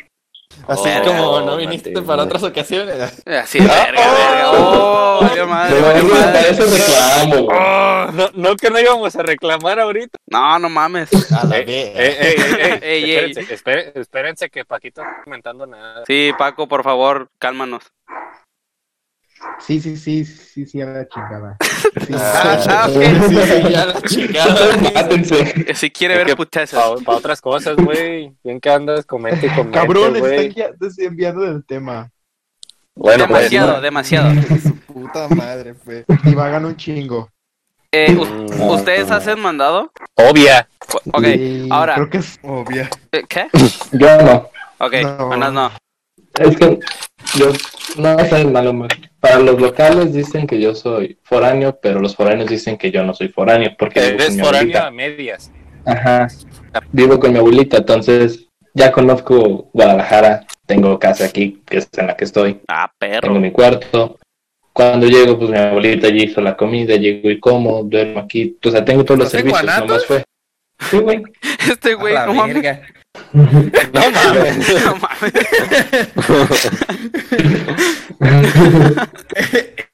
[0.67, 2.07] Así Oh, como no viniste Martín.
[2.07, 3.23] para otras ocasiones.
[3.25, 4.51] Así, verga, verga.
[5.19, 6.51] Oh, madre, madre.
[6.51, 7.47] reclamo.
[7.51, 10.17] Oh, No, no que no íbamos a reclamar ahorita.
[10.27, 11.09] no, no mames.
[11.31, 11.89] A la Eh, vez.
[11.95, 16.03] eh, eh, Ey, espérense, espé- espérense que Paquito no está comentando nada.
[16.05, 17.83] Sí, Paco, por favor, cálmanos.
[19.59, 21.57] Sí, sí, sí, sí, sí, a la chingada.
[22.05, 22.13] Sí.
[22.15, 22.95] Ah, ok.
[23.29, 24.77] Sí, sí, ya la chingada.
[24.93, 25.73] Mátense.
[25.75, 27.01] Si quiere Es ver putesas.
[27.03, 28.33] Para otras cosas, güey.
[28.43, 30.47] Bien que andas, comente y comente, Cabrón, güey.
[30.47, 32.09] están ya desviando del tema.
[32.95, 34.29] Bueno, pues, Demasiado, demasiado.
[34.63, 36.05] Su puta madre, fue.
[36.23, 37.29] Divagan un chingo.
[37.91, 39.91] Eh, Mm, ¿Ustedes hacen mandado?
[40.15, 40.67] obvia.
[41.13, 42.39] Ok, Y ahora, Creo que es.
[42.43, 42.83] Obvio.
[43.11, 43.47] eh, ¿qué?
[43.93, 44.49] Yo no.
[44.79, 45.27] Ok, No.
[45.27, 45.71] buenas no.
[46.39, 46.79] Es que
[47.35, 47.51] yo
[47.97, 48.87] no sé malo.
[49.19, 53.13] Para los locales dicen que yo soy foráneo, pero los foráneos dicen que yo no
[53.13, 54.87] soy foráneo porque vivo con Eres mi foráneo abuelita.
[54.87, 55.51] a medias.
[55.85, 56.27] Ajá.
[56.91, 62.15] Vivo con mi abuelita, entonces ya conozco Guadalajara, tengo casa aquí, que es en la
[62.15, 63.35] que estoy, Ah, tengo perro.
[63.35, 64.17] mi cuarto.
[64.73, 68.55] Cuando llego, pues mi abuelita allí hizo la comida, llego y como, duermo aquí.
[68.63, 69.87] O sea, tengo todos los ¿Estás en servicios, Guanatos?
[69.87, 70.23] nomás fue.
[70.91, 71.23] Sí, güey.
[71.71, 72.79] Este güey, no mames.
[73.33, 73.43] No
[74.11, 74.83] mames.
[74.85, 75.33] No mames.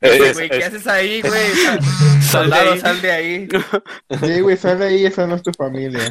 [0.02, 1.32] Es- Güey, ¿qué es- haces ahí, güey?
[1.54, 2.80] Sal de Soldado, ahí.
[2.80, 3.48] sal de ahí.
[4.24, 6.02] Sí, güey, sal de ahí, esa no es tu familia.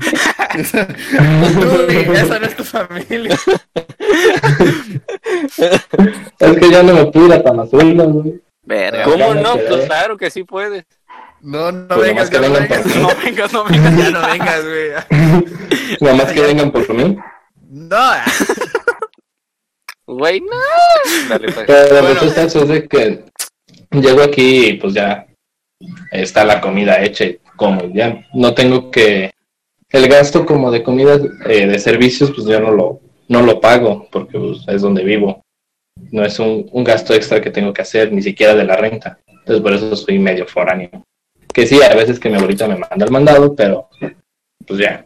[0.55, 3.37] Uy, esa no es tu familia.
[6.39, 8.41] Es que ya no me pude ir a Tamazula, güey.
[8.65, 9.05] Verga.
[9.05, 9.57] ¿Cómo no?
[9.57, 10.85] Pues claro que sí puedes.
[11.41, 12.87] No, no Pues vengas, que no vengas.
[12.97, 13.97] No vengas, no vengas.
[13.97, 14.91] Ya no vengas, güey.
[16.01, 17.17] Nada más que vengan por mí.
[17.71, 18.11] No.
[20.07, 20.49] Güey, no.
[21.29, 21.67] Dale, pues.
[21.67, 22.09] Pero Bueno.
[22.21, 23.25] pues el caso es de que
[23.93, 25.27] llego aquí y pues ya
[26.11, 29.33] está la comida hecha y como ya no tengo que
[29.91, 34.09] el gasto como de comida eh, de servicios pues yo no lo no lo pago
[34.11, 35.43] porque pues, es donde vivo
[36.11, 39.19] no es un, un gasto extra que tengo que hacer ni siquiera de la renta
[39.27, 40.91] entonces por eso soy medio foráneo
[41.53, 43.89] que sí a veces que mi abuelita me manda el mandado pero
[44.67, 45.05] pues ya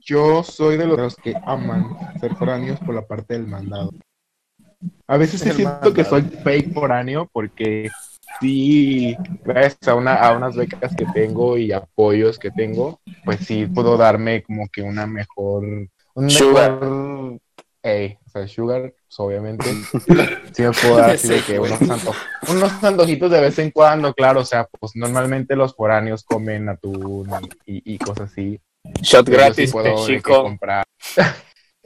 [0.00, 3.90] Yo soy de los que aman ser foráneos por la parte del mandado.
[5.06, 7.90] A veces sí siento que soy fake foráneo porque
[8.40, 13.66] sí, gracias a, una, a unas becas que tengo y apoyos que tengo, pues sí
[13.66, 15.64] puedo darme como que una mejor...
[16.14, 16.72] Un Sugar.
[16.80, 17.38] mejor...
[17.82, 19.70] Ey, o sea, sugar, pues, obviamente.
[20.52, 22.14] Sí me puedo dar así de que unos, anto-
[22.48, 27.28] unos antojitos de vez en cuando, claro, o sea, pues normalmente los foráneos comen atún
[27.66, 28.58] y, y cosas así.
[29.02, 30.42] Shot gratis, sí puedo de que chico.
[30.42, 30.84] comprar.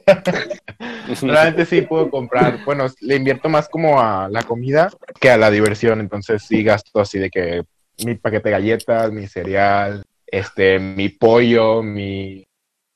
[1.21, 2.63] Realmente sí puedo comprar.
[2.65, 5.99] Bueno, le invierto más como a la comida que a la diversión.
[5.99, 7.63] Entonces sí gasto así de que
[8.05, 12.45] mi paquete de galletas, mi cereal, este, mi pollo, mi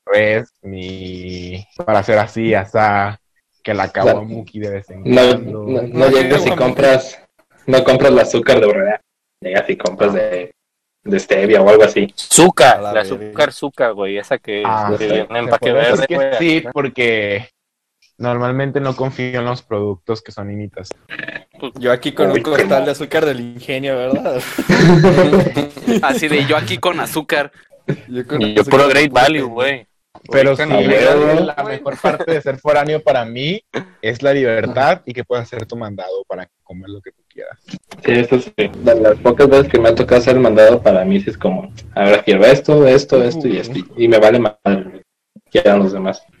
[0.06, 3.20] res, mi para hacer así, asá,
[3.62, 5.66] que la kawamuki de vez en no, cuando.
[5.66, 7.20] no, no llegas y compras
[7.66, 9.00] no compras el azúcar de horrera
[9.40, 10.52] llegas y compras de,
[11.06, 14.18] de stevia o algo así Azúcar, A la la azúcar, azúcar, güey.
[14.18, 17.48] Esa que, Ah, que sí, viene en empaque verde, Es que sí, porque
[18.18, 20.88] normalmente no confío en los productos que son imitas.
[21.78, 24.36] Yo aquí con un costal de azúcar del ingenio, ¿verdad?
[26.02, 27.52] Así de yo aquí con azúcar.
[28.08, 29.86] Yo, con Y yo azúcar puro Great Value, güey.
[30.30, 33.62] Pero sí, la, mejor parte de ser foráneo para mí
[34.02, 37.58] es la libertad y que puedas hacer tu mandado para comer lo que tú quieras.
[38.04, 38.52] Sí, esto sí.
[38.84, 41.38] La- Las pocas veces que me ha tocado hacer el mandado para mí sí es
[41.38, 43.78] como, ahora quiero esto, esto, esto y esto.
[43.96, 44.54] Y me vale más
[45.50, 46.22] quieran los demás.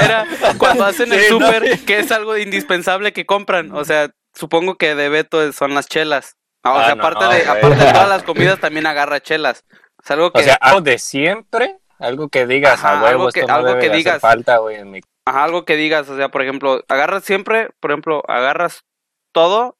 [0.00, 0.26] Era
[0.58, 1.46] cuando hacen el Sí, ¿no?
[1.46, 3.72] súper, que es algo indispensable que compran.
[3.72, 6.36] O sea, supongo que de Beto son las chelas.
[6.62, 9.64] Ah, o Ah, sea, no, aparte, de, aparte de todas las comidas, también agarra chelas.
[10.02, 13.28] Es algo que, O sea, algo de siempre, algo que digas Ajá, a huevo, algo
[13.30, 14.20] que- esto no algo debe que de hacer digas.
[14.20, 17.90] falta, güey, en mi ajá, algo que digas, o sea, por ejemplo, agarras siempre, por
[17.90, 18.84] ejemplo, agarras
[19.32, 19.76] todo,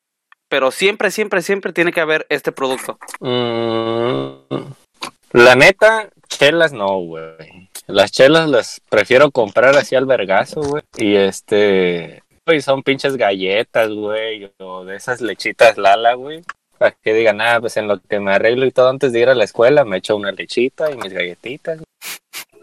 [0.49, 2.99] pero siempre, siempre, siempre tiene que haber este producto.
[3.21, 4.73] Mm,
[5.33, 7.69] la neta, chelas no, güey.
[7.87, 10.83] Las chelas las prefiero comprar así al vergazo, güey.
[10.97, 16.43] Y este, güey, son pinches galletas, güey, o de esas lechitas Lala, güey.
[16.77, 19.29] Para que digan, ah, pues en lo que me arreglo y todo antes de ir
[19.29, 21.81] a la escuela, me echo una lechita y mis galletitas.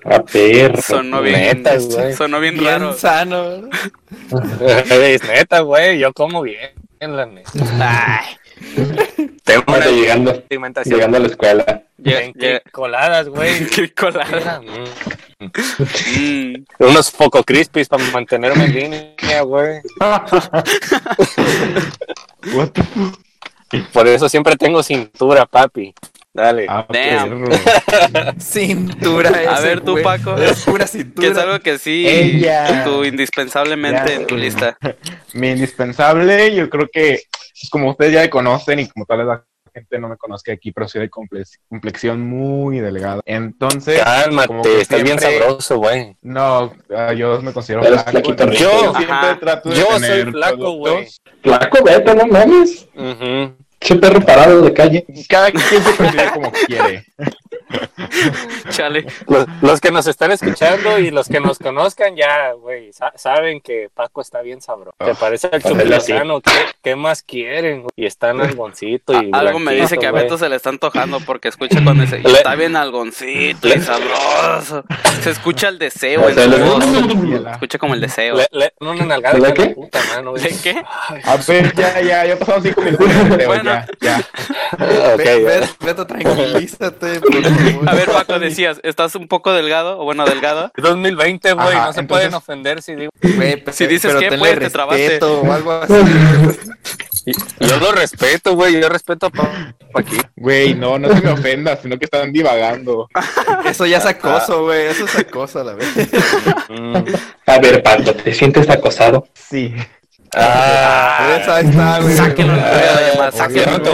[0.06, 0.82] A perro.
[0.82, 2.14] Sonó bien, Neta, güey.
[2.14, 2.94] sonó bien, Bien raro.
[2.94, 3.58] sano.
[3.58, 3.70] ¿no?
[4.96, 7.52] es neta, güey, yo como bien, la neta.
[7.80, 8.38] Ay,
[9.44, 11.84] Tengo una llegando, alimentación llegando a la escuela.
[11.98, 13.66] llega- en llega- coladas, güey.
[13.76, 14.62] qué colada.
[14.62, 15.46] Mm.
[16.20, 16.66] Mm.
[16.80, 19.82] Unos foco crispies para mantenerme en línea, güey.
[22.54, 23.20] What the fuck?
[23.92, 25.94] Por eso siempre tengo cintura, papi.
[26.36, 26.66] Dale.
[26.68, 27.48] Ah, Damn.
[28.40, 29.30] Cintura.
[29.30, 30.04] A ese, ver, tú, güey.
[30.04, 30.36] Paco.
[30.38, 31.28] Es pura Que cintura.
[31.30, 32.84] es algo que sí, Ella.
[32.84, 34.16] tú indispensablemente Ya.
[34.16, 34.78] en tu lista.
[35.34, 39.28] Mi indispensable, yo creo que, pues, como ustedes ya me conocen y como tal vez
[39.28, 43.22] la gente no me conozca aquí, pero soy de complex- complexión muy delgada.
[43.26, 46.18] Entonces, como Cálmate, que estás bien sabroso, güey.
[46.22, 48.34] no, ah, yo me considero Eres flaco.
[48.52, 49.40] yo siempre Ajá.
[49.40, 51.08] trato de Yo soy flaco, güey.
[51.42, 52.88] Flaco, vete, no mames.
[52.94, 53.56] Ujú.
[53.86, 55.06] Che perro parado de calle.
[55.30, 57.06] Cada quien se considera como quiere.
[58.70, 59.06] Chale.
[59.28, 63.62] Los, los que nos están escuchando y los que nos conozcan ya, güey, sa- saben
[63.62, 64.96] que Paco está bien sabroso.
[65.04, 66.42] ¿Te parece al chupilazano?
[66.42, 66.52] ¿Qué,
[66.84, 67.86] ¿Qué más quieren?
[67.96, 70.12] Y está en algoncito y A- Algo me dice que a.
[70.12, 73.80] Beto se le está antojando porque escucha cuando dice, "Y Le- está bien algoncito y
[73.82, 74.84] sabroso.
[75.22, 77.52] Se escucha el deseo O en le-.
[77.52, 78.36] Escucha como el deseo.
[78.38, 79.66] Le, le, una nalgada ¿De de qué?
[79.68, 80.44] la puta mano, güey.
[80.44, 80.84] ¿De qué?
[81.24, 83.08] A ver, ya, ya, ya pasaron cinco minutos.
[83.46, 83.64] Bueno.
[83.72, 84.18] ya, ya.
[85.14, 85.36] Ok, Ve- ya.
[85.60, 87.20] ve- Beto, tranquilízate.
[87.20, 87.65] por favor.
[87.88, 90.00] A ver, Paco, decías, ¿estás un poco delgado?
[90.00, 90.72] O bueno, delgado.
[90.78, 93.12] 2020, güey, no se entonces- pueden ofender si digo.
[93.22, 95.08] Güey, pe- Si dices pero que, tenle pues, te trabaste.
[95.08, 95.94] respeto o algo así.
[97.60, 100.24] Yo lo respeto, güey, yo respeto a Pa- Paquito.
[100.36, 103.08] Güey, no, no se me ofendas, sino que están divagando.
[103.66, 104.86] Eso ya es acoso, güey.
[104.88, 105.88] Eso es acoso a la vez.
[106.70, 106.96] Mm.
[107.48, 109.28] A ver, Paco, ¿te sientes acosado?
[109.34, 109.74] Sí.
[110.38, 112.16] Ah, Esa ahí está, güey.
[112.16, 113.92] Sáquenlo Yo sáquenlo.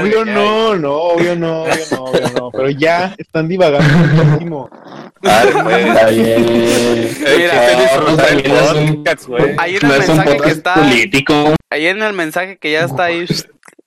[0.00, 2.50] Obvio no, no, obvio no, obvio no, obvio no.
[2.50, 4.68] Pero ya están divagando.
[5.22, 6.46] Está bien.
[7.38, 9.54] Mira, güey.
[9.58, 11.54] Ahí en el mensaje que está, político.
[11.70, 13.26] ahí en el mensaje que ya está ahí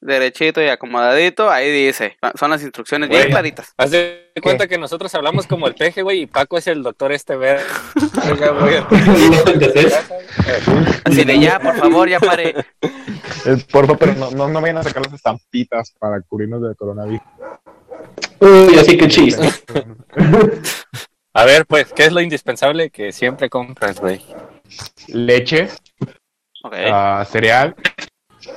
[0.08, 2.17] derechito y acomodadito, ahí dice.
[2.39, 3.74] Son las instrucciones bien claritas.
[3.78, 7.12] Haz de cuenta que nosotros hablamos como el peje, güey, y Paco es el doctor
[7.12, 7.62] este ver.
[8.32, 8.78] Oiga, güey,
[11.06, 12.56] Así de ya, por favor, ya pare.
[13.46, 16.76] Eh, Por favor, pero no, no, no vayan a sacar las estampitas para cubrirnos del
[16.76, 17.22] coronavirus.
[18.39, 19.48] Uy, así que chiste.
[21.34, 24.26] A ver, pues, ¿qué es lo indispensable que siempre compras, güey?
[25.08, 25.70] Leche,
[26.63, 27.76] ah, cereal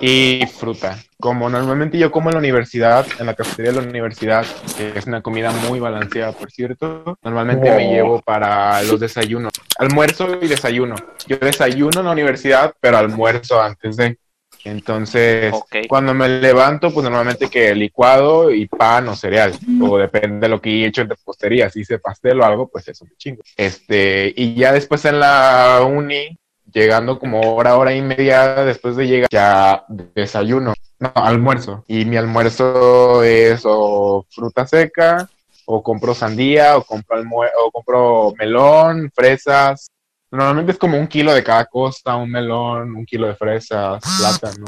[0.01, 0.99] y fruta.
[1.21, 5.07] Como normalmente yo como en la universidad, en la cafetería de la universidad, que es
[5.07, 9.53] una comida muy balanceada, por cierto, normalmente me llevo para los desayunos.
[9.79, 10.97] Almuerzo y desayuno.
[11.27, 14.19] Yo desayuno en la universidad, pero almuerzo antes de.
[14.65, 15.55] Entonces,
[15.89, 20.61] cuando me levanto, pues normalmente que licuado y pan o cereal, o depende de lo
[20.61, 23.43] que he hecho en repostería, si hice pastel o algo, pues eso me chingo.
[23.57, 26.39] Este, y ya después en la uni,
[26.71, 31.85] llegando como hora, hora y media después de llegar, ya desayuno, no, almuerzo.
[31.89, 35.29] Y mi almuerzo es o fruta seca,
[35.65, 39.91] o compro sandía, o compro, o compro melón, fresas.
[40.31, 44.67] Normalmente es como un kilo de cada cosa, un melón, un kilo de fresas, plátano.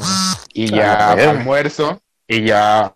[0.55, 2.93] Y ya Ah, almuerzo, y ya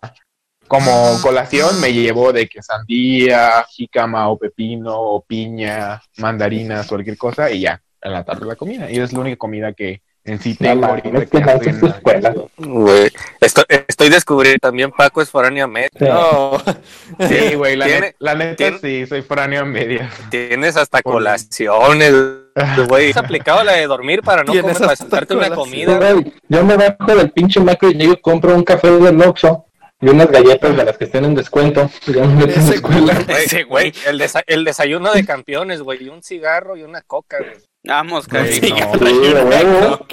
[0.67, 7.49] como colación me llevo de que sandía, jícama o pepino o piña, mandarinas, cualquier cosa,
[7.51, 8.91] y ya, en la tarde la comida.
[8.91, 10.67] Y es la única comida que en sí No
[11.01, 12.35] tengo es que no en escuela.
[12.57, 13.11] Güey,
[13.41, 15.89] estoy, estoy descubriendo también Paco es foráneo a med.
[15.99, 16.61] No.
[17.27, 20.11] Sí, güey, la, neta sí, soy foráneo a media.
[20.29, 22.13] Tienes hasta Por- colaciones,
[22.87, 23.11] güey.
[23.11, 25.97] ¿Has aplicado la de dormir para no comer, para saltarte una comida?
[25.97, 29.65] Güey, Yo me bajo del pinche macro y llego y compro un café del Oxxo
[30.01, 31.89] y unas galletas de las que estén en descuento.
[32.05, 33.13] Ya Ese escuela.
[33.25, 34.03] Güey, Ese güey, güey.
[34.07, 37.55] el, desa- el desayuno de campeones, güey, y un cigarro y una coca, güey.
[37.87, 38.61] Vamos, casi.
[38.71, 38.93] no.
[38.93, 40.05] Sí, de huevo.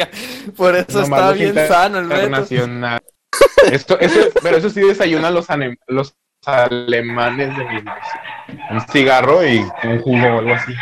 [0.56, 2.22] Por eso está bien sano el reto.
[2.22, 3.02] internacional.
[3.70, 5.46] Esto, eso, pero eso sí desayunan los,
[5.88, 6.14] los
[6.46, 8.22] alemanes de mi universidad.
[8.70, 10.72] Un cigarro y un jugo o algo así.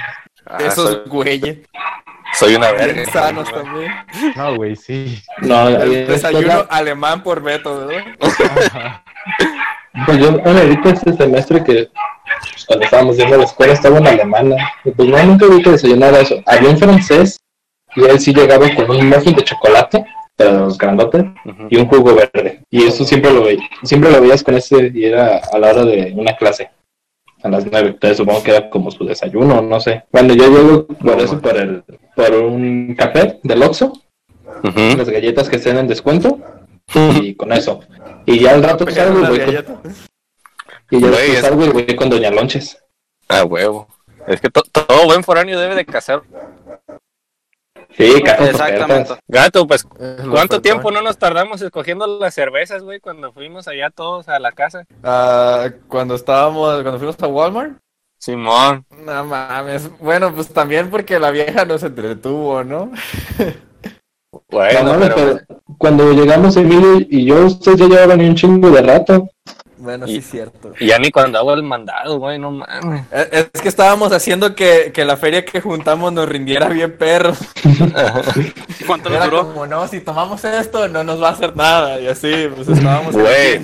[0.47, 1.59] Ah, Esos soy, güeyes.
[2.35, 3.05] soy una verga.
[3.11, 3.93] sanos también.
[4.37, 5.23] No, güey, sí.
[5.39, 8.05] No, El desayuno alemán por Beto, ¿verdad?
[10.07, 11.91] Pues yo ahorita este semestre que
[12.51, 14.57] pues, cuando estábamos yendo a la escuela estaba en alemana.
[14.85, 16.43] Y pues no, nunca vi que desayunara eso.
[16.47, 17.39] Había un francés
[17.95, 21.67] y él sí llegaba con un muffin de chocolate, pero grandote, Ujú.
[21.69, 22.63] y un jugo verde.
[22.71, 25.85] Y eso siempre lo veías, siempre lo veías con ese y era a la hora
[25.85, 26.71] de una clase.
[27.43, 30.05] A las nueve, entonces supongo que era como su desayuno, no sé.
[30.13, 31.83] Cuando yo llego por eso, por el,
[32.15, 33.93] por un café del Oxxo,
[34.63, 36.39] las galletas que estén en descuento,
[36.95, 37.81] y con eso.
[38.27, 39.81] Y ya al rato salgo y voy con,
[40.91, 42.83] y ya Güey, salgo y voy con Doña Lonches.
[43.29, 43.89] Ah, huevo.
[44.27, 46.23] Es que to- todo buen foráneo debe de cazar.
[47.97, 49.15] Sí, Exactamente.
[49.29, 53.69] Gato, pues, Es lo ¿cuánto tiempo no nos tardamos escogiendo las cervezas, güey, cuando fuimos
[53.69, 54.87] allá todos a la casa?
[55.03, 57.73] Ah, cuando estábamos, cuando fuimos a Walmart.
[58.19, 58.87] Simón.
[59.05, 59.91] No mames.
[59.99, 62.93] Bueno, pues también porque la vieja nos entretuvo, ¿no?
[64.51, 65.39] Bueno, No mames, pero...
[65.47, 69.29] pero cuando llegamos Emilio y yo, ustedes ya llevaban un chingo de rato.
[69.79, 70.73] Bueno, Y- sí es cierto.
[70.79, 73.05] Y ya ni cuando hago el mandado, güey, no mames.
[73.11, 77.33] Es es que estábamos haciendo que, que la feria que juntamos nos rindiera bien perro.
[78.87, 79.49] ¿Cuánto le Era duró?
[79.49, 82.01] como, no, si tomamos esto no nos va a hacer nada.
[82.01, 83.15] Y así, pues estábamos...
[83.15, 83.61] Güey.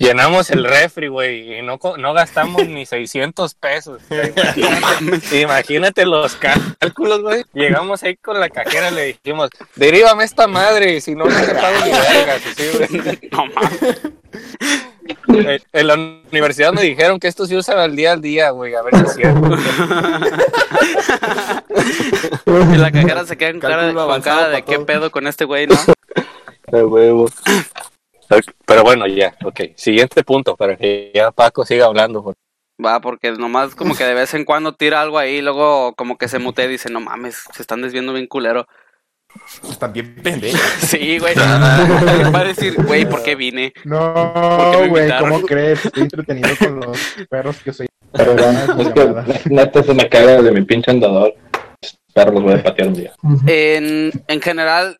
[0.00, 4.02] Llenamos el refri, güey, y no, co- no gastamos ni 600 pesos.
[4.56, 7.44] Imagínate, imagínate los cálculos, güey.
[7.52, 11.76] Llegamos ahí con la cajera, le dijimos, derívame esta madre, si no, no te pago
[11.84, 12.42] ni vergas.
[13.02, 13.18] güey.
[13.30, 14.00] No mames.
[15.72, 18.82] En la universidad me dijeron que esto se usa al día al día, güey, a
[18.82, 19.56] ver si es cierto.
[22.72, 25.66] Y la cajera se queda con cara, con cara de qué pedo con este güey,
[25.66, 25.76] ¿no?
[26.70, 27.28] De huevo.
[28.66, 29.60] Pero bueno, ya, ok.
[29.76, 32.22] Siguiente punto, para que ya Paco siga hablando.
[32.22, 32.34] por-
[32.84, 36.28] Va, porque nomás como que de vez en cuando tira algo ahí, luego como que
[36.28, 38.66] se mutea y dice, no mames, se están desviando bien culero.
[39.68, 40.60] Están bien pendejos.
[40.80, 41.34] Sí, güey.
[42.34, 43.72] Va a decir, güey, ¿por qué vine?
[43.74, 45.10] ¿Por qué No, güey?
[45.18, 45.84] ¿cómo crees?
[45.84, 47.86] Estoy entretenido con los perros que soy.
[48.12, 48.88] Pero bueno, es
[49.44, 51.34] que neta se me caga de mi pinche andador.
[52.12, 53.12] Pero los voy a patear un día.
[53.46, 54.96] En, en general,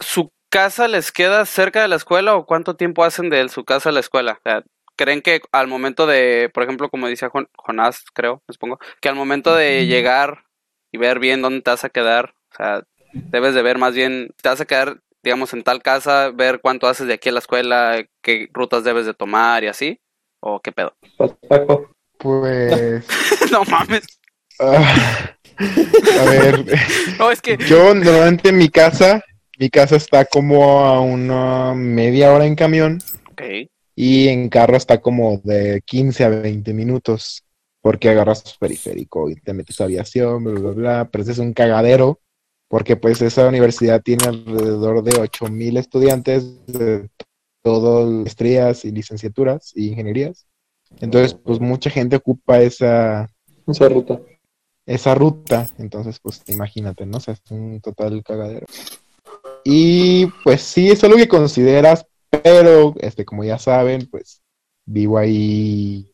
[0.00, 3.90] ¿su casa les queda cerca de la escuela o cuánto tiempo hacen de su casa
[3.90, 4.34] a la escuela?
[4.38, 4.62] O sea,
[4.96, 9.08] ¿Creen que al momento de, por ejemplo, como dice Jon- Jonás, creo, me supongo, que
[9.08, 10.44] al momento de llegar
[10.90, 12.82] y ver bien dónde te vas a quedar, o sea,
[13.30, 16.88] debes de ver más bien, te vas a quedar, digamos, en tal casa, ver cuánto
[16.88, 20.00] haces de aquí a la escuela, qué rutas debes de tomar y así?
[20.40, 20.92] ¿O qué pedo?
[21.16, 21.32] Pues,
[22.18, 23.06] Pues.
[23.52, 24.04] no mames.
[24.58, 25.30] ah,
[26.18, 26.64] a ver,
[27.18, 29.22] No, es que yo normalmente en mi casa
[29.58, 32.98] mi casa está como a una media hora en camión
[33.94, 37.42] y en carro está como de 15 a 20 minutos
[37.80, 41.38] porque agarras tu periférico y te metes a aviación, bla, bla, bla, pero ese es
[41.38, 42.20] un cagadero
[42.68, 47.08] porque pues esa universidad tiene alrededor de 8000 estudiantes de
[47.62, 50.46] todas maestrías y licenciaturas y ingenierías.
[51.00, 53.28] Entonces, pues mucha gente ocupa esa
[53.66, 54.20] Esa ruta.
[54.86, 55.66] esa ruta.
[55.78, 57.18] Entonces, pues imagínate, ¿no?
[57.18, 58.66] O sea, es un total cagadero.
[59.64, 64.42] Y pues sí, es algo que consideras, pero este, como ya saben, pues
[64.86, 66.10] vivo ahí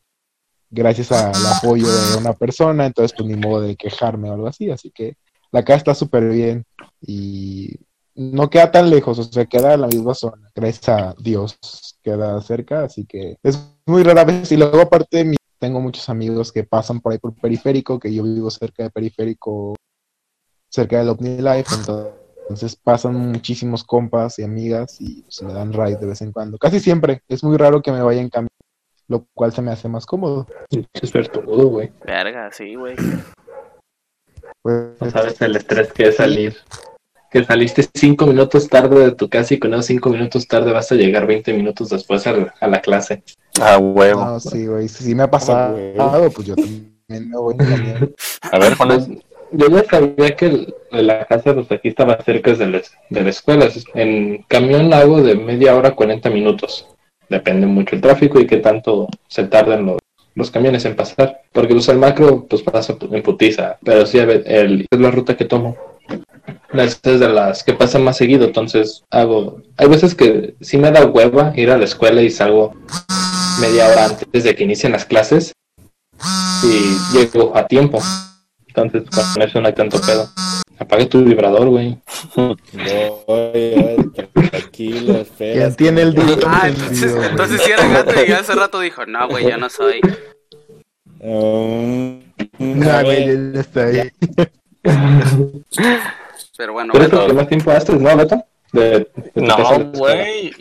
[0.71, 4.71] gracias al apoyo de una persona, entonces pues ni modo de quejarme o algo así,
[4.71, 5.17] así que
[5.53, 6.65] la casa está súper bien
[7.01, 7.77] y
[8.17, 11.57] no queda tan lejos, o sea, queda en la misma zona, gracias a Dios,
[12.03, 14.51] queda cerca, así que es muy rara vez.
[14.53, 18.51] Y luego aparte tengo muchos amigos que pasan por ahí por periférico, que yo vivo
[18.51, 19.75] cerca de periférico,
[20.69, 22.13] cerca del OmniLife, entonces
[22.83, 26.81] pasan muchísimos compas y amigas y pues, me dan ride de vez en cuando, casi
[26.81, 28.51] siempre, es muy raro que me vaya en camión,
[29.09, 30.47] lo cual se me hace más cómodo.
[30.93, 31.93] Es vertudo, güey.
[32.05, 32.97] Verga, sí, güey.
[34.63, 36.57] Pues, No sabes el estrés que es salir.
[37.31, 40.93] Que saliste cinco minutos tarde de tu casa y con esos cinco minutos tarde vas
[40.93, 43.25] a llegar 20 minutos después a la, a la clase.
[43.61, 44.25] A huevo.
[44.25, 45.77] no, sí, güey, si sí me ha pasado,
[46.33, 48.15] pues yo también me voy en camión.
[48.41, 49.09] A ver, Jonas.
[49.57, 53.31] Pues, yo ya sabía que la casa pues aquí estaba cerca de la, de la
[53.31, 53.69] escuela.
[53.95, 56.87] En camión hago de media hora a 40 minutos.
[57.29, 59.99] Depende mucho el tráfico y qué tanto se tardan los,
[60.35, 61.43] los camiones en pasar.
[61.53, 63.79] Porque pues el macro pues pasa en putiza.
[63.85, 65.77] Pero sí, el- es la ruta que tomo.
[66.75, 69.63] Es de las que pasan más seguido, entonces hago...
[69.77, 72.75] Hay veces que sí me da hueva ir a la escuela y salgo
[73.61, 75.53] media hora antes de que inicien las clases
[76.63, 78.01] y llego a tiempo.
[78.77, 80.29] Entonces con eso no hay tanto pedo.
[80.79, 81.97] Apaga tu vibrador, güey.
[82.35, 84.11] Voy,
[84.51, 85.55] tranquilo, espera.
[85.61, 86.17] ¿Quién tiene el
[86.47, 90.01] Ah, entonces, entonces sí era gato y hace rato dijo, no, güey, yo no soy.
[91.21, 92.21] Um,
[92.85, 94.11] Ah, güey, ya- ya está ahí.
[96.57, 98.45] Pero bueno, ¿Tú eres el Beto, que más tiempo haces, no, Beto?
[98.73, 99.57] De, de No,
[99.97, 100.53] güey.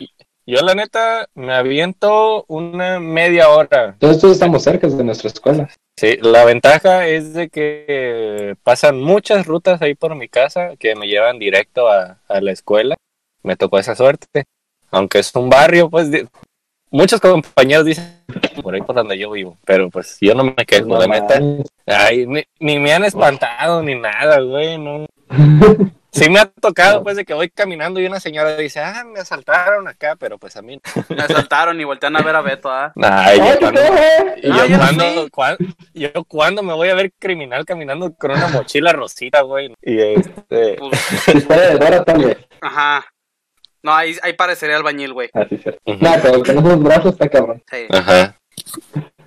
[0.46, 3.86] Yo la neta me aviento una media hora.
[3.90, 5.68] Entonces todos estamos cerca de nuestra escuela.
[5.96, 11.06] Sí, la ventaja es de que pasan muchas rutas ahí por mi casa que me
[11.06, 12.96] llevan directo a, a la escuela.
[13.42, 14.44] Me tocó esa suerte.
[14.90, 16.08] Aunque es un barrio, pues
[16.90, 18.24] muchos compañeros dicen
[18.62, 19.56] por ahí por donde yo vivo.
[19.64, 21.40] Pero pues yo no me quejo, la neta.
[21.86, 24.78] Ay, ni, ni me han espantado ni nada, güey.
[24.78, 25.06] No.
[26.14, 29.18] Sí me ha tocado, pues, de que voy caminando y una señora dice, ah, me
[29.18, 31.16] asaltaron acá, pero pues a mí no.
[31.16, 32.92] me asaltaron y voltean a ver a Beto, ¿ah?
[33.02, 33.80] Ay, yo cuando-
[34.36, 35.30] y yo, yo no cuando, sé.
[35.32, 35.56] cuan-
[35.92, 39.74] yo cuando me voy a ver criminal caminando con una mochila rosita, güey.
[39.82, 42.36] Y este, Pues, vez.
[42.60, 43.04] ajá.
[43.82, 45.30] No, ahí, ahí parecería albañil, güey.
[45.34, 45.66] Así es.
[45.84, 45.98] Ujú.
[46.04, 47.62] No, pero con esos brazos está cabrón.
[47.70, 47.86] Sí.
[47.90, 48.36] Ajá.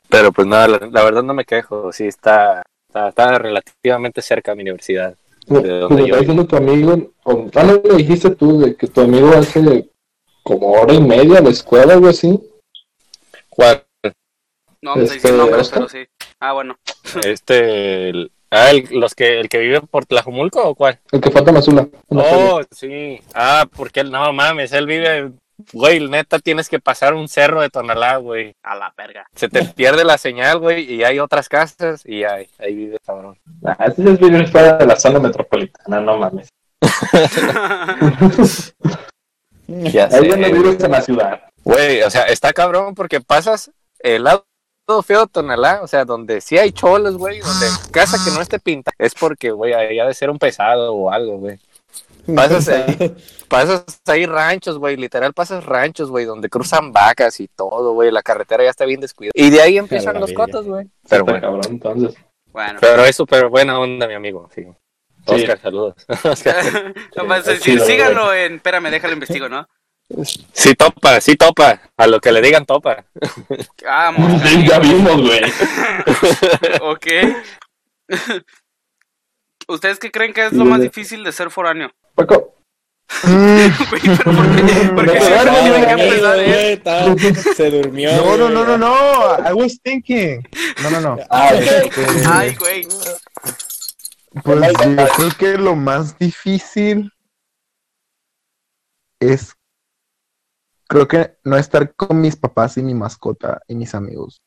[0.10, 1.92] Pero pues nada, la, la verdad no me quejo.
[1.92, 5.16] Sí, está, está, está relativamente cerca a mi universidad.
[5.48, 8.76] Como ¿De dónde como está diciendo tu amigo, o ah, no me dijiste tú de
[8.76, 9.90] que tu amigo hace
[10.44, 12.40] como hora y media a la escuela, algo así.
[13.50, 13.84] ¿Cuál?
[14.82, 15.80] No a Este, nombres, ¿Oscar?
[15.80, 16.00] pero sí.
[16.40, 16.78] Ah, bueno.
[17.26, 21.00] Este, el, ah, el- los que, el que vive por Tlajumulco o cuál?
[21.12, 21.88] El que falta Mazula.
[22.10, 23.20] Oh, sí.
[23.34, 25.32] Ah, porque él, no mames, él vive,
[25.74, 28.56] güey, neta tienes que pasar un cerro de Tonalá, güey.
[28.64, 29.28] A la verga.
[29.36, 33.38] Se te pierde la señal, güey, y hay otras casas y ahí, ahí vive cabrón.
[33.66, 36.50] Ah, ese es vivir fuera de la zona metropolitana, no mames.
[39.68, 41.42] Ya Ahí donde sé, vives en la ciudad.
[41.64, 44.46] Güey, o sea, está cabrón porque pasas el lado
[45.04, 48.60] feo de Tonalá, o sea, donde sí hay cholos, güey, donde casa que no esté
[48.60, 51.60] pintada, es porque, güey, ahí ha de ser un pesado o algo, güey.
[52.36, 53.16] Pasas ahí,
[53.48, 58.22] pasas ahí ranchos, güey, literal pasas ranchos, güey, donde cruzan vacas y todo, güey, la
[58.22, 59.32] carretera ya está bien descuidada.
[59.34, 60.88] Y de ahí empiezan los cotos, güey.
[61.08, 62.16] Pero bueno, cabrón, entonces.
[62.52, 62.80] Bueno.
[62.82, 64.66] pero es súper buena onda, mi amigo, sí.
[65.28, 65.34] Sí.
[65.36, 65.96] Oscar, saludos.
[66.24, 66.94] Oscar.
[67.16, 68.56] No Sí, decir, sí, síganlo en.
[68.56, 69.68] Espérame, déjalo investigo, ¿no?
[70.54, 73.06] Sí topa, sí topa, a lo que le digan topa.
[73.84, 74.42] Vamos.
[74.42, 75.42] Sí, ya vimos, güey.
[76.82, 77.08] Ok.
[79.68, 81.92] ¿Ustedes qué creen que es lo más difícil de ser foráneo?
[82.18, 82.56] Paco,
[87.56, 88.12] Se durmió.
[88.18, 88.94] No, no, no, no, no.
[89.40, 90.44] I was thinking.
[90.84, 91.18] No, no, no.
[91.30, 91.90] Ah, Este,
[92.28, 92.88] Ay, güey.
[94.44, 97.12] Pues yo creo que lo más difícil
[99.20, 99.54] es,
[100.88, 104.42] creo que no estar con mis papás y mi mascota y mis amigos.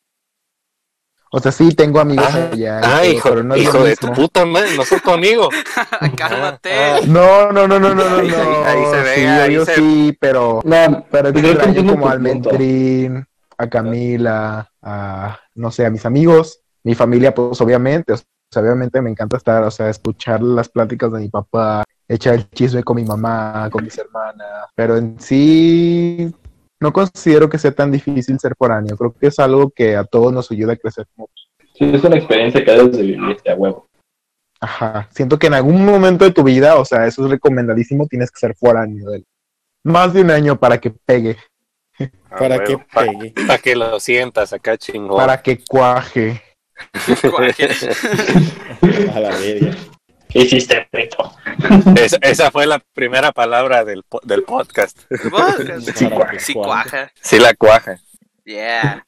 [1.32, 2.80] O sea, sí tengo amigos Ah, allá.
[2.82, 5.48] ah, todo, hijo, pero no hijo de tu puta madre, no soy tu amigo.
[6.16, 6.70] Cálmate.
[6.74, 8.16] Ah, No, no, no, no, no, no.
[8.18, 8.64] Ahí- no.
[8.64, 12.20] ahí se ve, sí, ahí yo se- sí, pero, No, pero yo extraño como al.
[12.20, 13.24] Mentrín,
[13.58, 19.00] a Camila, a, no sé, a mis amigos, mi familia, pues obviamente, o sea, obviamente
[19.00, 22.96] me encanta estar, o sea, escuchar las pláticas de mi papá, echar el chisme con
[22.96, 26.34] mi mamá, con mis hermanas, pero en sí
[26.80, 30.32] no considero que sea tan difícil ser foráneo, creo que es algo que a todos
[30.32, 31.28] nos ayuda a crecer como
[31.74, 33.86] sí, es una experiencia que debes de vivir, a huevo.
[34.60, 38.30] Ajá, siento que en algún momento de tu vida, o sea, eso es recomendadísimo, tienes
[38.30, 39.10] que ser foráneo.
[39.10, 39.24] de-
[39.84, 41.36] Más de un año para que pegue,
[42.30, 43.34] Ah, Para que pegue.
[43.46, 45.18] Para que lo sientas acá chingón.
[45.18, 46.40] para que cuaje.
[49.14, 49.76] A la verga.
[50.30, 51.32] ¿Qué hiciste, Prito?
[51.96, 54.98] Esa, esa fue la primera palabra del, del podcast.
[56.38, 57.12] Sí, cuaja.
[57.20, 57.98] Sí la cuaja.
[58.44, 59.04] Yeah.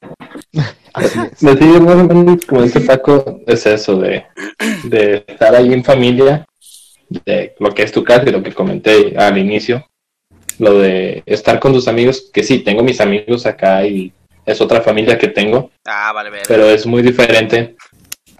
[0.93, 1.39] Así es.
[1.39, 1.47] Sí,
[1.81, 4.27] más o menos como dice Paco, es eso de,
[4.85, 6.45] de estar ahí en familia,
[7.09, 9.87] de lo que es tu casa y lo que comenté al inicio,
[10.59, 14.13] lo de estar con tus amigos, que sí, tengo mis amigos acá y
[14.45, 16.43] es otra familia que tengo, Ah, vale, ver.
[16.47, 17.75] pero es muy diferente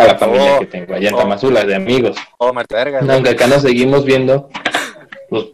[0.03, 1.19] a la familia Oh, que tengo allá en oh.
[1.19, 2.17] Tamazula, de amigos.
[2.39, 3.01] Oh, Marta verga.
[3.09, 4.49] Aunque acá nos seguimos viendo,
[5.29, 5.47] pues,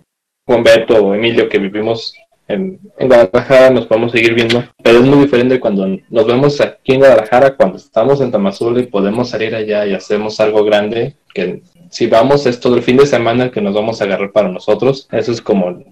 [0.44, 2.14] con Beto o Emilio, que vivimos
[2.48, 6.94] en, en Guadalajara, nos podemos seguir viendo, pero es muy diferente cuando nos vemos aquí
[6.94, 11.62] en Guadalajara, cuando estamos en Tamazula y podemos salir allá y hacemos algo grande, que
[11.90, 15.08] si vamos es todo el fin de semana que nos vamos a agarrar para nosotros,
[15.12, 15.84] eso es como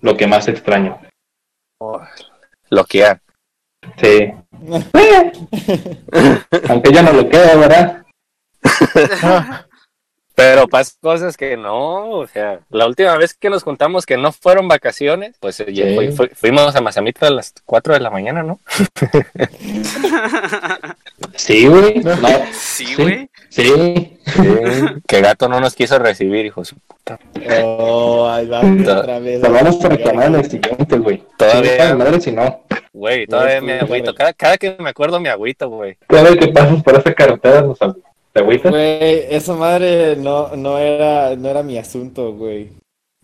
[0.00, 1.00] lo que más extraño.
[2.70, 3.04] Lo que.
[3.96, 4.32] Sí.
[6.68, 8.01] Aunque ya no lo queda, ¿verdad?
[10.34, 14.32] Pero pasa cosas que no, o sea, la última vez que nos juntamos que no
[14.32, 16.26] fueron vacaciones, pues eh, Sí.
[16.34, 18.58] fuimos a Mazamitra a las 4 de la mañana, ¿no?
[21.36, 21.94] Sí, güey.
[22.04, 23.30] No, Sí, güey.
[23.50, 24.18] sí.
[25.06, 27.18] que gato no nos quiso recibir, hijo de su puta.
[27.62, 29.40] Oh, ahí va otra vez.
[29.40, 31.22] Vamos a reclamar en el siguiente, güey.
[31.36, 32.62] Todavía- madre si no.
[32.92, 34.04] Güey, todavía me agüito.
[34.12, 34.14] güey.
[34.16, 35.96] Cada, cada que me acuerdo me agüito, güey.
[36.06, 37.78] Cada vez que pasas por esa carretera, nos
[38.32, 38.70] ¿te agüitas?
[38.72, 42.70] Güey, esa madre no, no, era, no era mi asunto, güey.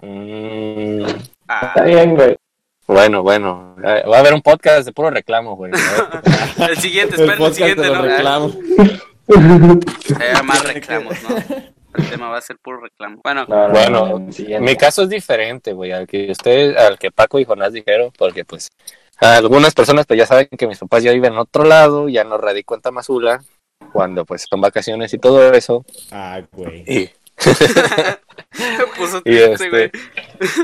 [0.03, 1.03] Mm,
[1.51, 2.37] Ah, Está bien, güey.
[2.87, 3.75] bueno, bueno.
[3.83, 5.73] Eh, Va a haber un podcast de puro reclamo, güey.
[6.69, 8.03] el siguiente, espera el siguiente, te lo ¿no?
[8.03, 8.53] reclamo.
[9.29, 11.37] Eh, más reclamos, ¿no?
[11.95, 13.21] El tema va a ser puro reclamo.
[13.25, 14.61] Bueno, No, no, Bueno, no.
[14.61, 18.45] Mi caso es diferente, güey, al que ustedes, al que Paco y Jonás dijeron, porque
[18.45, 18.69] pues
[19.19, 22.37] algunas personas pues ya saben que mis papás ya viven en otro lado, ya no
[22.39, 23.43] radico en Tamazula,
[23.99, 25.85] cuando pues son vacaciones y todo eso.
[26.13, 26.85] Ah, güey.
[26.87, 27.11] Y,
[28.97, 29.91] puso triste, este, güey.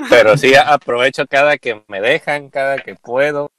[0.09, 3.51] pero sí aprovecho cada que me dejan, cada que puedo,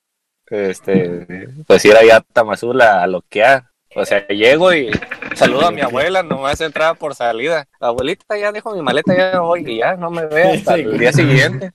[0.48, 3.66] este, pues ir allá a Tamazula a loquear.
[3.98, 4.92] O sea, llego y
[5.36, 7.68] saludo a mi abuela, nomás entraba por salida.
[7.82, 11.12] Abuelita, ya dejo mi maleta, ya voy y ya no me ve hasta el día
[11.12, 11.74] siguiente.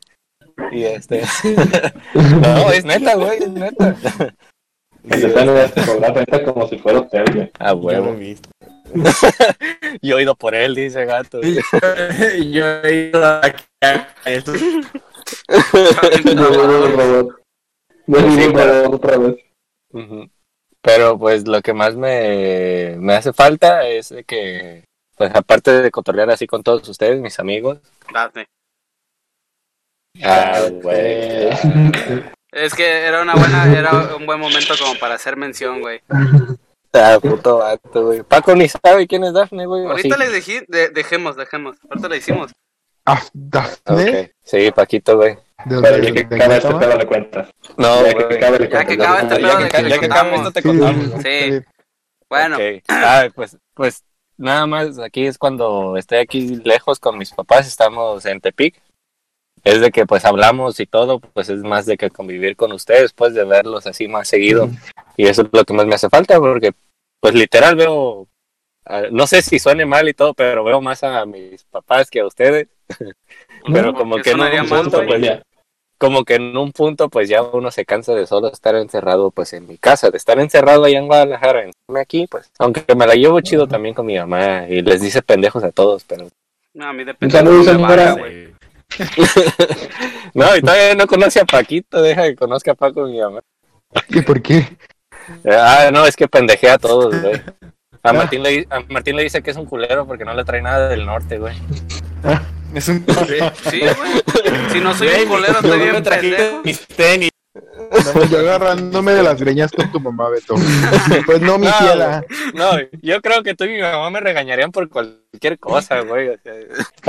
[0.73, 1.23] Y este.
[2.15, 3.95] no, es neta, güey, es neta.
[5.03, 7.51] Que te están a cobrar renta como si fuera hotel, güey.
[7.59, 8.15] Ah, Yo lo he huevo.
[8.15, 8.49] visto.
[10.03, 11.41] Yo he ido por él, dice gato.
[11.43, 13.41] Yo he ido a
[14.27, 14.53] eso.
[16.97, 17.37] robot.
[18.07, 19.37] Sí, pero- otra vez.
[20.83, 24.85] Pero pues lo que más me, me hace falta es de que,
[25.17, 27.79] pues aparte de cotorrear así con todos ustedes, mis amigos.
[28.13, 28.47] Date.
[30.23, 31.51] Ah, güey.
[32.53, 36.01] Es que era una buena, era un buen momento como para hacer mención, güey.
[36.93, 38.23] Ah, puto vato, güey.
[38.25, 39.85] Paco ni sabe quién es Daphne, güey.
[39.87, 40.21] ¿o Ahorita sí?
[40.23, 41.77] le dejé, de- dejemos, dejemos.
[41.89, 42.51] Ahorita le hicimos.
[43.07, 44.31] Ah, Dafne, Ok.
[44.43, 45.37] Sí, Paquito, güey.
[45.67, 47.49] ¿de Pero ya que acabe este pedo le cuentas.
[47.77, 49.07] No, Ya que acabe le Ya que cuentas.
[49.07, 50.39] acabe este pedo ca- que ya que acabe contamos.
[50.39, 51.23] esto te Sí, contamos.
[51.23, 51.61] Sí.
[52.29, 52.63] Bueno, Ok.
[52.89, 54.05] Ah, pues, pues
[54.37, 58.81] nada más aquí es cuando estoy aquí lejos con mis papás, estamos en Tepic.
[59.65, 63.13] Es de que pues hablamos y todo, pues es más de que convivir con ustedes,
[63.13, 64.71] pues de verlos así más seguido.
[65.17, 66.73] Y eso es lo que más me hace falta, porque
[67.21, 68.27] pues literal veo,
[68.87, 72.21] ah, no sé si suene mal y todo, pero veo más a mis papás que
[72.21, 72.69] a ustedes.
[73.73, 75.21] pero como ¿Qué que en un punto, güey?
[75.21, 75.43] pues,
[76.01, 79.53] como que en un punto pues ya uno se cansa de solo estar encerrado pues
[79.53, 83.15] en mi casa, de estar encerrado allá en Guadalajara, en aquí pues, aunque me la
[83.15, 86.29] llevo chido también con mi mamá y les dice pendejos a todos, pero
[86.73, 88.50] no, a mí Un depende saludo, de
[90.35, 93.41] no, y todavía no conoce a Paquito, deja que conozca a Paco mi mamá.
[94.09, 94.77] ¿Y por qué?
[95.49, 97.41] Ah, no, es que pendejea a todos, güey.
[98.03, 100.63] A Martín, le, a Martín le dice que es un culero porque no le trae
[100.63, 101.55] nada del norte, güey.
[102.75, 103.05] Es un
[103.71, 104.71] Sí, güey.
[104.73, 106.63] Si no soy un colero, Yo estoy bien pendejo.
[106.65, 107.31] mis tenis.
[108.15, 110.55] No, yo agarrándome de las greñas con tu mamá, Beto.
[111.27, 112.23] Pues no, mi No.
[112.55, 112.71] No,
[113.03, 116.29] yo creo que tú y mi mamá me regañarían por cualquier cosa, güey.
[116.29, 116.53] o sea,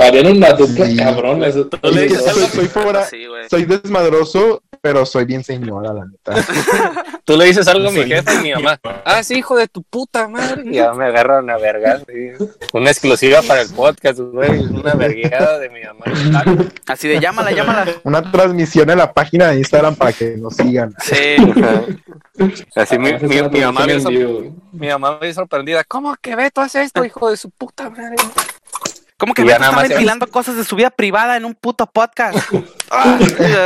[0.06, 0.96] Harían una dupla Sí.
[0.96, 1.44] cabrón.
[1.44, 1.68] Eso.
[1.82, 3.48] Es que soy, algo, soy fora- Sí, güey.
[3.48, 6.34] soy desmadroso, pero soy bien señora, la neta.
[7.24, 8.80] tú le dices algo a mi jefe y mi mamá.
[9.04, 10.64] Ah, sí, hijo de tu puta madre.
[10.66, 12.04] Y ya me agarran a vergas.
[12.72, 14.58] Una exclusiva para el podcast, güey.
[14.58, 16.04] Una vergueada de mi mamá.
[16.88, 17.86] Así de llámala, llámala.
[18.02, 20.92] Una transmisión en la página de Instagram para que nos sigan.
[21.00, 21.36] Sí.
[22.74, 24.52] Así mi, mi, mi mamá vivo.
[24.72, 25.84] mi mamá bien sorprendida.
[25.84, 28.16] ¿Cómo que Beto hace esto, hijo de su puta madre?
[29.22, 31.86] ¿Cómo que nada está más se- ventilando cosas de su vida privada en un puto
[31.86, 32.36] podcast?
[32.90, 33.16] Ah,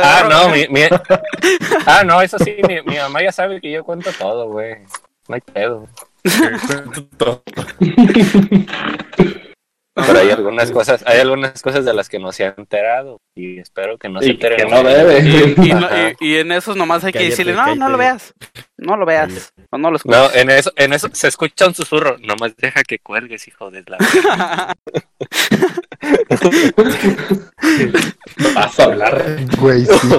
[0.03, 0.83] Ah, no, mi, mi-
[1.87, 4.75] Ah, no, eso sí, mi, mi mamá ya sabe que yo cuento todo, güey.
[5.27, 5.87] No hay pedo.
[10.05, 13.59] Pero hay algunas cosas, hay algunas cosas de las que no se ha enterado y
[13.59, 15.19] espero que no se que no debe.
[15.21, 16.11] Y, y no- Ajá.
[16.19, 18.33] y- y en esos nomás hay que Cállate, decirle, no, no lo veas.
[18.77, 19.53] No lo veas.
[19.71, 20.17] O no lo escuches.
[20.19, 22.17] No, en eso, en eso se escucha un susurro.
[22.19, 23.97] Nomás deja que cuelgues, hijo de la.
[28.55, 29.23] Vas a hablar.
[29.59, 29.91] Güey, sí.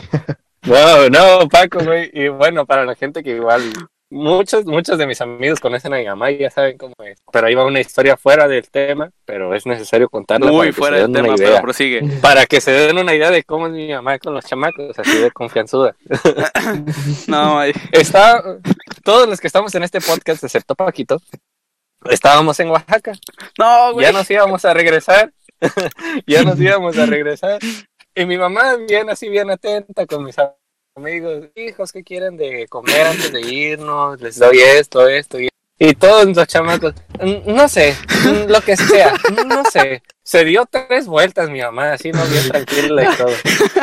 [0.63, 2.11] No, no, Paco, güey.
[2.13, 3.63] Y bueno, para la gente que igual.
[4.11, 7.19] Muchos, muchos de mis amigos conocen a mi mamá y ya saben cómo es.
[7.31, 11.13] Pero ahí va una historia fuera del tema, pero es necesario contarla Muy fuera del
[11.13, 11.61] tema, una pero idea.
[11.61, 12.03] prosigue.
[12.23, 15.19] Para que se den una idea de cómo es mi mamá con los chamacos, así
[15.19, 15.95] de confianzuda.
[17.27, 17.63] No.
[17.93, 18.43] Está,
[19.05, 21.21] todos los que estamos en este podcast, excepto Paquito,
[22.11, 23.13] estábamos en Oaxaca.
[23.59, 24.07] no, güey.
[24.07, 25.33] Ya nos íbamos a regresar.
[26.27, 27.59] ya nos íbamos a regresar.
[28.15, 30.37] Y mi mamá, bien así, bien atenta con mis
[30.99, 34.21] amigos, hijos, ¿qué quieren de comer antes de irnos?
[34.21, 35.49] Les doy esto, esto y
[35.81, 37.95] y todos los chamacos, "Mm, no sé,
[38.49, 39.15] lo que sea,
[39.47, 40.03] no sé.
[40.25, 43.31] Se dio tres vueltas mi mamá, así no bien tranquila y todo.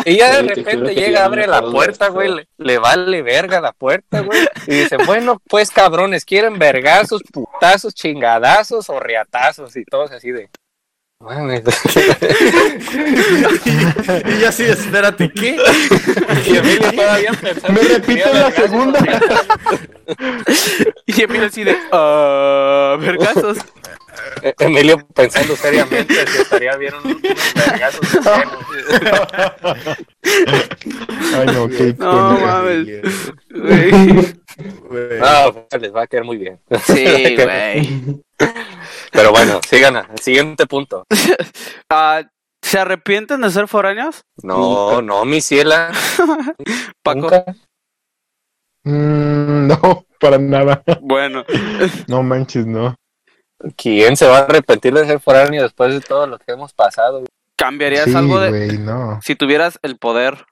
[0.04, 3.72] Y ya de Sí, repente llega, abre la puerta, güey, le, le vale verga la
[3.72, 4.46] puerta, güey.
[4.68, 9.76] Y dice, bueno, pues cabrones, ¿quieren vergazos, putazos, chingadazos o riatazos?
[9.78, 10.50] Y todos así de...
[14.26, 15.56] Y yo así, espérate, ¿qué?
[16.46, 19.00] Y Emilio todavía pensando ¿Me repite quería la segunda?
[21.08, 23.58] Y Emilio así de, ah, vergazos.
[24.44, 27.22] Eh, Emilio pensando seriamente si estaría bien un- unos
[27.56, 28.08] vergazos.
[31.34, 32.88] Ay, no, qué No mames.
[35.20, 36.60] No, pues, les va a quedar muy bien.
[36.86, 38.22] Sí, güey.
[39.12, 41.04] Pero bueno, sigan al siguiente punto.
[41.90, 42.24] Ah,
[42.64, 44.24] ¿Se arrepienten de ser foráneos?
[44.42, 45.92] No, no, mi ciela.
[47.04, 47.20] Paco.
[47.20, 47.46] Nunca.
[48.84, 50.84] Mm, no, para nada.
[51.02, 51.46] Bueno,
[52.08, 52.96] No manches, no.
[53.78, 57.24] ¿Quién se va a arrepentir de ser foráneo después de todo lo que hemos pasado?
[57.56, 58.50] ¿cambiarías Sí, algo de...
[58.50, 59.20] güey, no.
[59.22, 60.46] Si tuvieras el poder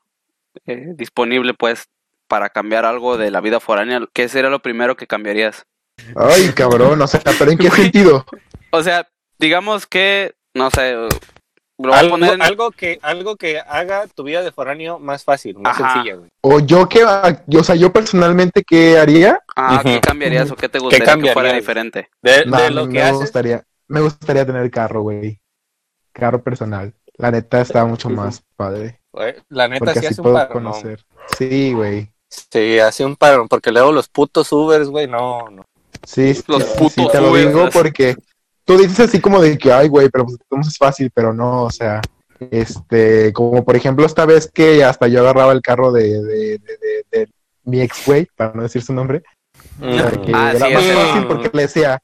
[0.66, 1.86] eh, disponible, pues,
[2.28, 5.66] para cambiar algo de la vida foránea, ¿qué sería lo primero que cambiarías?
[6.16, 8.26] Ay, cabrón, o sea, pero ¿en qué sentido?
[8.72, 9.08] O sea,
[9.39, 11.10] digamos que, no sé, lo
[11.78, 15.24] voy a Algo, poner en- algo que, algo que haga tu vida de foráneo más
[15.24, 15.94] fácil, más Ajá.
[15.94, 16.30] sencilla, güey.
[16.41, 19.39] O yo que, o sea, yo personalmente, ¿qué haría?
[19.56, 22.10] Ah, ¿qué cambiarías o qué te gustaría que fuera diferente?
[22.22, 23.18] De, lo que me haces.
[23.18, 25.39] gustaría, me gustaría tener carro, güey.
[26.12, 26.94] Carro personal.
[27.18, 29.00] La neta está mucho más padre.
[29.12, 30.50] güey, La neta Porque sí así hace un puedo ¿no?
[30.50, 31.06] conocer.
[31.38, 32.12] Sí, güey.
[32.30, 35.64] Sí, hace un paro, porque luego los putos Ubers, güey, no, no.
[36.06, 38.16] Sí, Los sí, putos sí, te lo digo porque
[38.66, 40.38] tú dices así como de que, ay, güey, pero pues
[40.68, 42.01] es fácil, pero no, o sea,
[42.51, 46.58] este, como por ejemplo esta vez que hasta yo agarraba el carro de, de, de,
[46.60, 47.30] de- de
[47.64, 49.24] mi ex güey, para no decir su nombre,
[49.82, 51.99] o sea, que Ah, era sí, más fácil porque le decía,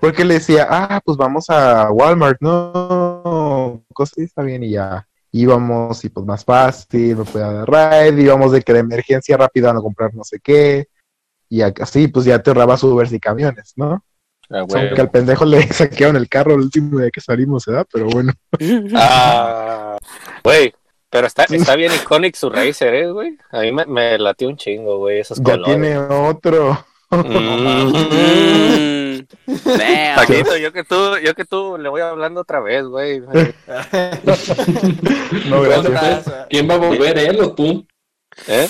[0.00, 5.06] porque le decía, ah, pues vamos a Walmart, no, cosas así está bien y ya.
[5.32, 7.68] Íbamos y pues más fácil, me podía dar
[8.10, 10.88] ride, íbamos de que de emergencia rápido a no comprar no sé qué,
[11.50, 14.02] y así pues ya te ahorrabas Ubers y camiones, ¿no?
[14.48, 14.86] Ah, güey.
[14.86, 17.86] Aunque al pendejo le saquearon el carro el último día que salimos, ¿verdad?
[17.92, 18.32] Pero bueno.
[18.94, 19.98] Ah,
[20.42, 20.72] güey,
[21.10, 23.36] pero está, está bien icónico su Racer, ¿eh, güey?
[23.50, 25.64] A mí me, me latió un chingo, güey, esos Ya colores.
[25.66, 26.84] tiene otro.
[27.10, 27.92] Mm.
[30.16, 33.20] Paquito, yo que tú, yo que tú le voy hablando otra vez, güey.
[35.48, 36.24] No, gracias.
[36.48, 37.84] ¿Quién va a volver, él o tú?
[38.46, 38.68] ¿Eh?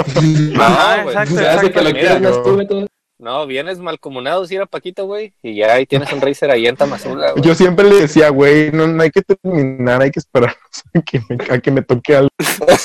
[0.00, 1.14] Ajá, No, güey.
[1.16, 1.98] exacto, Se hace que lo exacto.
[2.00, 2.86] quieras mira, más tú, Beto.
[3.18, 6.76] No, vienes malcomunado, si era Paquito, güey, y ya ahí tienes un Racer ahí en
[6.76, 7.42] Tamazula, güey.
[7.42, 10.54] Yo siempre le decía, güey, no, no hay que terminar, hay que esperar
[10.94, 12.28] a que me, a que me toque algo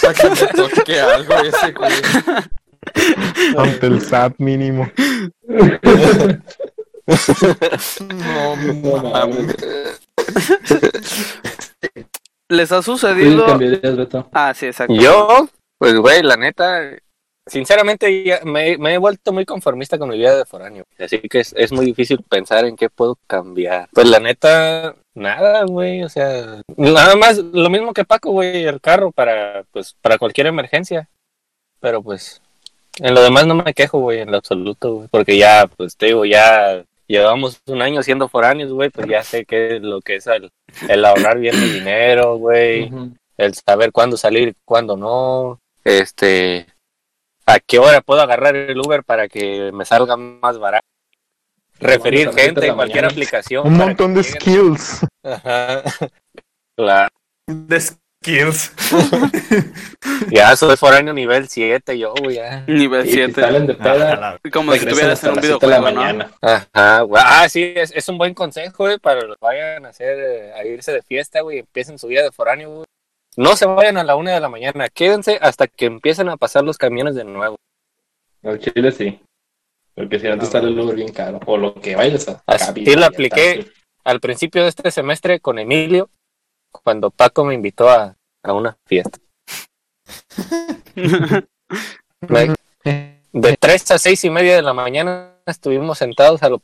[0.01, 1.91] Para que me toque algo ese, güey.
[3.57, 4.89] ante el SAT mínimo.
[7.99, 9.55] No, No mames.
[12.49, 13.57] ¿Les ha ¿Tú sucedido?
[13.57, 14.30] Beto?
[14.34, 14.93] Ah, sí, exacto.
[14.93, 15.47] Yo,
[15.82, 16.96] pues, güey, la neta,
[17.48, 20.84] sinceramente ya me, me he vuelto muy conformista con mi vida de foráneo.
[21.00, 23.90] Así que es, es muy difícil pensar en qué puedo cambiar.
[23.92, 26.04] Pues la neta, nada, güey.
[26.04, 30.46] O sea, nada más lo mismo que Paco, güey, el carro para, pues, para cualquier
[30.46, 31.10] emergencia.
[31.80, 32.44] Pero pues,
[33.00, 35.08] en lo demás no me quejo, güey, en lo absoluto, güey.
[35.08, 39.46] Porque ya, pues te digo, ya llevamos un año siendo foráneos, güey, pues ya sé
[39.46, 40.52] qué es lo que es el,
[40.88, 42.92] el ahorrar bien el dinero, güey.
[43.36, 46.68] El saber cuándo salir cuándo no, este,
[47.46, 50.86] a qué hora puedo agarrar el Uber para que me salga más barato,
[51.80, 53.08] referir gente en cualquier mañana.
[53.08, 53.68] aplicación.
[53.68, 54.42] Un montón de lleguen.
[54.42, 55.02] skills.
[55.24, 55.84] Ajá.
[56.78, 57.10] Claro.
[57.48, 58.72] De skills.
[60.30, 62.64] Ya soy foráneo nivel 7, yo, güey, ya.
[62.68, 63.42] Nivel Y si 7.
[63.42, 66.02] salen de peda, Como si estuvieras en un las 7 de la videojuego, ¿no?
[66.02, 66.32] mañana.
[66.42, 67.24] Ajá, güey.
[67.26, 70.54] Ah, sí, es, es un buen consejo, güey, para los que vayan a hacer, eh,
[70.54, 72.86] a irse de fiesta, güey, empiecen su vida de foráneo, güey.
[73.38, 76.64] No se vayan a la una de la mañana, quédense hasta que empiecen a pasar
[76.64, 77.56] los camiones de nuevo.
[78.44, 79.20] Al chile sí.
[79.96, 81.40] Porque si no te sale el Uber bien caro.
[81.46, 82.42] O lo que vayas a.
[82.46, 83.72] Así lo apliqué.
[84.04, 86.10] al principio de este semestre con Emilio,
[86.72, 89.20] cuando Paco me invitó a, a una fiesta.
[92.28, 92.56] Me-
[93.34, 96.62] de 3 a seis y media de la mañana estuvimos sentados a lo...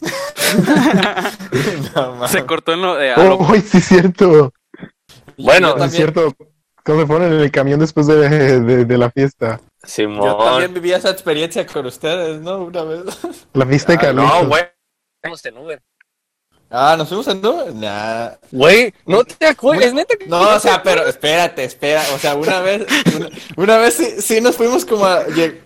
[1.94, 2.26] No.
[2.28, 3.12] Se cortó en lo de...
[3.12, 4.52] a lo- Oh, ay, sí, es cierto.
[5.38, 6.34] Bueno, Yo Sí, también- es cierto.
[6.84, 8.28] Cuando se ponen en el camión después de,
[8.60, 9.58] de- de la fiesta.
[9.82, 10.36] Yo Simón.
[10.38, 12.58] también viví esa experiencia con ustedes, ¿no?
[12.64, 13.00] Una vez.
[13.54, 14.42] La fiesta de Ah, Carlitos.
[14.42, 14.62] no, güey.
[15.16, 15.82] Estamos en Uber.
[16.70, 17.74] Ah, ¿nos fuimos en Uber?
[17.74, 18.30] Nah.
[18.50, 20.14] Güey, no te acuerdas, neta.
[20.18, 22.02] que- No, o sea, pero espérate, espera.
[22.14, 22.84] O sea, una vez,
[23.16, 25.60] una, una vez sí, sí nos fuimos como a, lleg-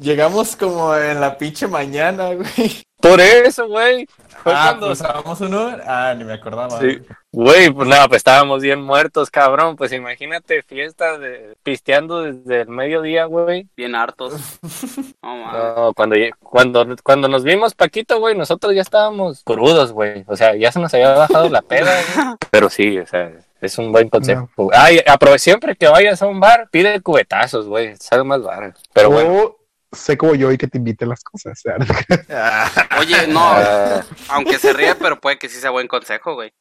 [0.00, 2.82] llegamos como en la pinche mañana, güey.
[3.04, 4.08] Por eso, güey.
[4.46, 4.86] Ah, cuando...
[4.86, 5.82] pues usábamos un Uber.
[5.86, 6.80] Ah, ni me acordaba.
[6.80, 7.02] Sí.
[7.32, 9.76] Güey, pues nada, pues estábamos bien muertos, cabrón.
[9.76, 11.54] Pues imagínate fiestas de...
[11.62, 13.68] pisteando desde el mediodía, güey.
[13.76, 14.34] Bien hartos.
[15.22, 15.76] No, mames.
[15.76, 20.22] No, cuando, cuando, cuando nos vimos, Paquito, güey, nosotros ya estábamos crudos, güey.
[20.26, 22.36] O sea, ya se nos había bajado la peda, güey.
[22.50, 24.50] Pero sí, o sea, es un buen consejo.
[24.72, 27.96] Ay, aprove siempre que vayas a un bar, pide cubetazos, güey.
[27.96, 28.80] Sale más barato.
[28.92, 29.56] Pero bueno.
[29.94, 31.60] Sé como yo y que te invite las cosas.
[33.00, 36.52] Oye, no, ah, aunque se ríe, pero puede que sí sea buen consejo, güey.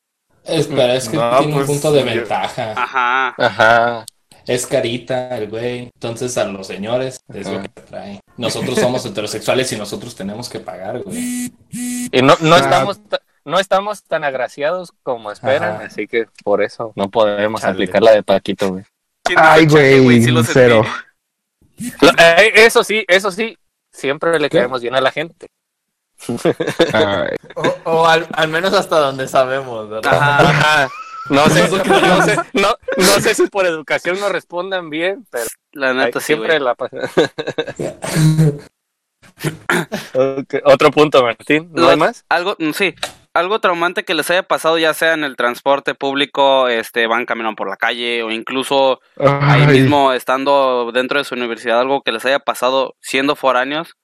[0.43, 2.73] Espera, es que No, tiene un pues, punto de yo- ventaja.
[2.75, 3.36] Ajá.
[3.38, 4.05] ajá.
[4.45, 5.89] Es carita el güey.
[5.95, 8.19] Entonces a los señores es lo que trae.
[8.36, 11.53] Nosotros somos heterosexuales y nosotros tenemos que pagar, güey.
[11.71, 12.59] Y no, no Ah.
[12.59, 13.07] estamos...
[13.07, 15.86] ta- No estamos tan agraciados como esperan, Ajá.
[15.86, 17.73] así que por eso no podemos Chale.
[17.73, 18.84] aplicar la de Paquito, güey.
[19.23, 20.89] ¿Quién dijo Ay, güey, Sí sentí.
[21.78, 23.57] Eh, Eso sí, eso sí,
[23.91, 25.47] siempre le caemos bien a la gente.
[26.93, 30.13] Ay, O, o al, al menos hasta donde sabemos, ¿verdad?
[30.13, 30.49] Ajá.
[30.49, 30.89] Ajá.
[31.30, 35.93] No sé, no sé, no, no sé si por educación nos respondan bien, pero La
[35.93, 36.59] neta sí, siempre güey.
[36.59, 36.97] la pasa.
[40.65, 41.69] Otro punto, Martín.
[41.74, 42.26] ¿No hay más?
[42.30, 42.93] Algo, mm, sí,
[43.34, 47.55] algo traumante que les haya pasado, ya sea en el transporte público, este, van caminando
[47.55, 52.25] por la calle o incluso ahí mismo estando dentro de su universidad, algo que les
[52.25, 53.95] haya pasado siendo foráneos.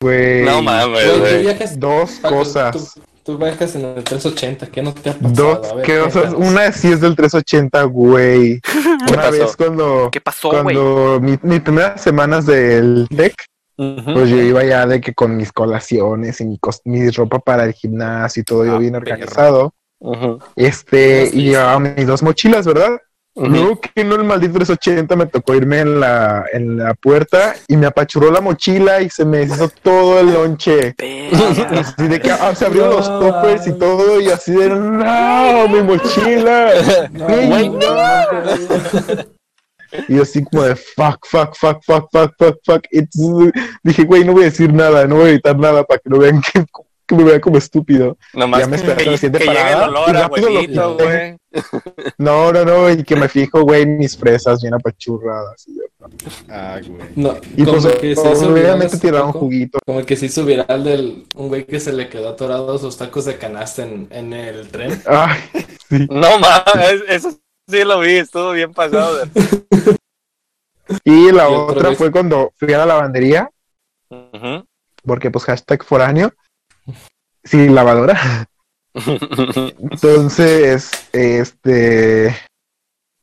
[0.00, 0.44] güey.
[0.44, 2.94] No mames, Güey, Dos cosas.
[2.94, 5.34] Tú, tú viajas en el 380, ¿qué no te ha pasado?
[5.34, 6.34] Dos A ver, ¿qué cosas.
[6.34, 8.60] Una sí es del 380, güey.
[9.08, 9.30] Una pasó?
[9.32, 10.62] vez cuando, ¿Qué pasó, güey?
[10.76, 13.34] cuando mi, mis primeras semanas del DEC,
[13.78, 14.12] Ujú.
[14.12, 17.72] pues yo iba ya de que con mis colaciones y mi, mi ropa para el
[17.72, 19.02] gimnasio y todo yo Ah, bien perro.
[19.04, 19.74] organizado.
[20.00, 20.38] Ujú.
[20.56, 21.38] Este, Sí, sí.
[21.40, 22.98] y llevaba mis dos mochilas, ¿verdad?
[23.36, 23.46] Ujú.
[23.50, 27.76] Luego que no el maldito 380 me tocó irme en la, en la puerta y
[27.76, 30.96] me apachurró la mochila y se me deshizo todo el lonche.
[31.70, 35.68] Así de que ah, se abrieron los No, toppers y todo y así de no,
[35.68, 36.70] mi mochila.
[37.12, 37.78] Güey, no.
[40.08, 42.84] Y yo así como de fuck, fuck, fuck, fuck, fuck, fuck, fuck.
[42.90, 45.98] Y entonces dije, güey, no voy a decir nada, no voy a editar nada para
[45.98, 46.64] que no vean que,
[47.06, 48.16] que me vean como estúpido.
[48.34, 51.36] Nomás Ya me esperé que, la siguiente que llegue el parada olor a huevito, güey.
[52.18, 55.66] No, no, no, y que me fijo, güey, mis fresas bien apachurradas.
[55.66, 55.82] Y, yo,
[56.48, 57.08] Ah, güey.
[57.16, 59.78] No, y como pues que se hizo obviamente tiraron juguito.
[59.84, 63.24] Como que se hizo viral del un güey que se le quedó atorado sus tacos
[63.24, 65.02] de canasta en, en el tren.
[65.06, 65.40] Ay,
[65.88, 66.06] sí.
[66.10, 69.16] No mames, eso sí lo vi, estuvo bien pasado.
[69.24, 69.30] de-
[71.04, 73.50] Y la Y otra vez- fue cuando fui a la lavandería,
[75.04, 76.32] porque pues hashtag foráneo.
[77.44, 78.48] Sí, lavadora.
[79.78, 82.34] Entonces, este,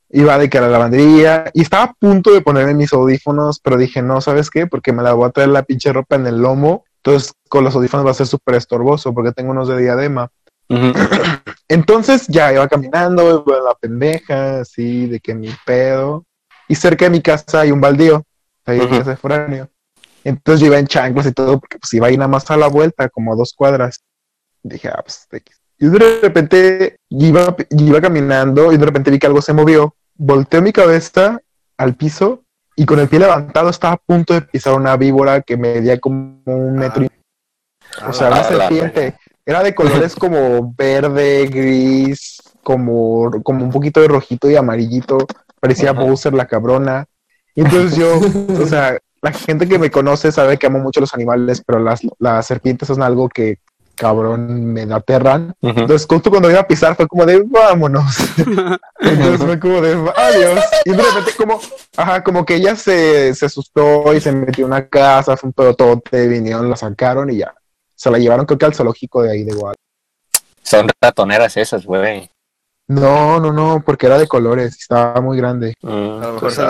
[0.09, 3.77] iba de que a la lavandería y estaba a punto de ponerme mis audífonos, pero
[3.77, 4.67] dije, no, ¿sabes qué?
[4.67, 6.85] Porque me la voy a traer la pinche ropa en el lomo.
[7.03, 10.29] Entonces, con los audífonos va a ser súper estorboso porque tengo unos de diadema.
[11.67, 16.25] Entonces, ya iba caminando, iba la pendeja, así, de que mi pedo.
[16.67, 18.23] Y cerca de mi casa hay un baldío.
[18.65, 18.95] ahí Ujú.
[18.95, 19.69] ese foráneo.
[20.23, 22.67] Entonces yo iba en chanclas y todo, porque pues iba ahí nada más a la
[22.67, 23.99] vuelta, como a dos cuadras.
[24.63, 25.27] Dije, ah, pues.
[25.77, 29.95] Y de repente iba, iba caminando y de repente vi que algo se movió.
[30.15, 31.39] Volteé mi cabeza
[31.77, 32.43] al piso
[32.75, 36.41] y con el pie levantado estaba a punto de pisar una víbora que medía como
[36.45, 37.09] un metro y
[38.07, 39.15] o sea, una Ah, la serpiente.
[39.45, 45.19] Era de colores como verde, gris, como, como un poquito de rojito y amarillito.
[45.59, 46.01] Parecía Ajá.
[46.01, 47.05] Bowser la cabrona.
[47.53, 48.19] Y entonces yo,
[48.61, 52.01] o sea, la gente que me conoce sabe que amo mucho los animales, pero las,
[52.19, 53.59] las serpientes son algo que
[53.95, 55.55] cabrón me aterran.
[55.61, 55.79] Ujú.
[55.79, 58.05] Entonces, justo cuando iba a pisar fue como de vámonos.
[58.99, 60.59] Entonces fue como de adiós.
[60.83, 61.59] Y de repente como,
[61.95, 65.53] ajá, como que ella se, se asustó y se metió en una casa, fue un
[65.53, 67.53] pedotote, vinieron, la sacaron y ya.
[68.05, 69.81] Se la llevaron creo que al zoológico de ahí de Guadalajara.
[70.61, 72.29] Son ratoneras esas, güey.
[72.87, 75.73] No, no, no, porque era de colores, estaba muy grande.
[75.81, 75.91] Mm, A
[76.27, 76.61] lo mejor pues, se.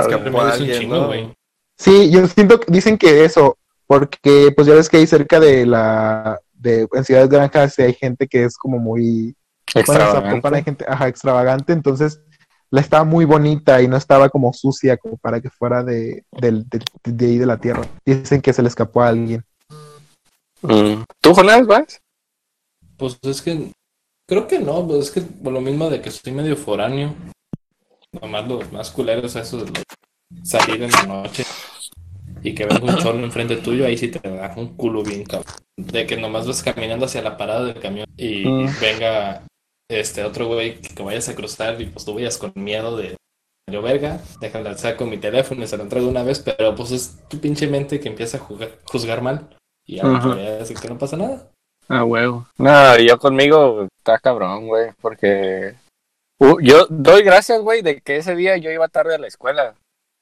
[1.77, 6.39] Sí, yo siento, dicen que eso, porque pues ya ves que ahí cerca de la,
[6.53, 9.36] de, en Ciudades Granjas sí hay gente que es como muy,
[9.73, 10.63] bueno, Extravagante.
[10.63, 12.21] gente, ajá, extravagante, entonces
[12.71, 16.63] la estaba muy bonita y no estaba como sucia como para que fuera de, del-
[16.69, 17.81] de, de ahí de la tierra.
[18.05, 19.43] Dicen que se le escapó a alguien.
[20.68, 21.03] Mm.
[21.22, 22.01] ¿Tú, Jonás, vas?
[22.97, 23.72] Pues es que
[24.28, 27.13] creo que no, pues es que por lo mismo de que estoy medio foráneo.
[28.22, 29.84] Nomás los más culeros esos de
[30.43, 31.43] salir en la noche
[32.41, 35.53] y que ves un cholo enfrente tuyo, ahí sí te da un culo bien cabrón.
[35.78, 38.70] De que nomás vas caminando hacia la parada del camión y Mm.
[38.80, 39.43] venga
[39.91, 43.18] este otro güey que vayas a cruzar y pues tú vayas con miedo de
[43.72, 47.18] yo verga, déjala, saco mi teléfono y se lo entrego una vez, pero pues es
[47.28, 50.36] tu pinche mente que empieza a jugar- juzgar mal y ya Ujú.
[50.36, 51.49] decir que no pasa nada.
[51.88, 52.47] Ah, huevo.
[52.57, 55.75] No, yo conmigo está cabrón, güey, porque
[56.38, 59.75] Uh, yo doy gracias, güey, de que ese día yo iba tarde a la escuela,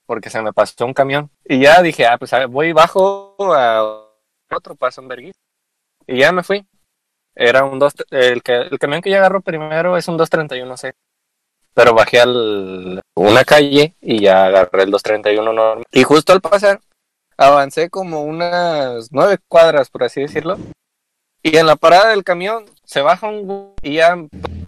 [0.05, 1.31] porque se me pasó un camión.
[1.43, 4.05] Y ya dije, ah, pues a ver, voy bajo a
[4.51, 5.33] otro paso en Berguís.
[6.05, 6.65] Y ya me fui.
[7.35, 10.93] Era un dos, el, que, el camión que ya agarró primero es un 231C.
[11.73, 15.83] Pero bajé al una calle y ya agarré el 231 normal.
[15.91, 16.79] Y justo al pasar,
[17.47, 20.57] avancé como unas nueve cuadras, por así decirlo.
[21.41, 24.15] Y en la parada del camión se baja un y ya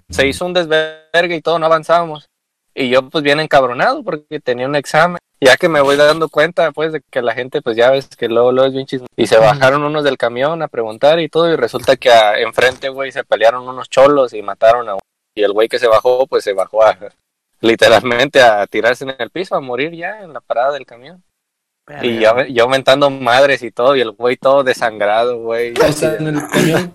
[0.10, 2.28] se hizo un desvergue y todo, no avanzábamos.
[2.74, 5.18] Y yo pues bien encabronado porque tenía un examen.
[5.42, 8.28] Ya que me voy dando cuenta pues de que la gente pues ya ves que
[8.28, 9.12] luego, luego es bien chismoso.
[9.16, 12.90] Y se bajaron unos del camión a preguntar y todo y resulta que a- enfrente
[12.90, 15.02] güey se pelearon unos cholos y mataron a uno.
[15.36, 16.98] Y el güey que se bajó pues se bajó a
[17.62, 21.24] literalmente a tirarse en el piso, a morir ya en la parada del camión.
[22.02, 25.74] Y yo, yo aumentando madres y todo y el güey todo desangrado güey.
[25.80, 26.94] O sea, en el camión,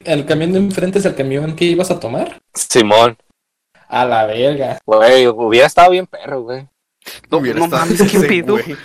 [0.00, 2.40] el camión de enfrente es el camión que ibas a tomar.
[2.52, 3.16] Simón,
[3.88, 4.78] A la verga.
[4.84, 6.66] güey, hubiera estado bien perro, güey.
[7.30, 8.52] No, Hubiera no estado mames, qué pedo.
[8.54, 8.76] güey.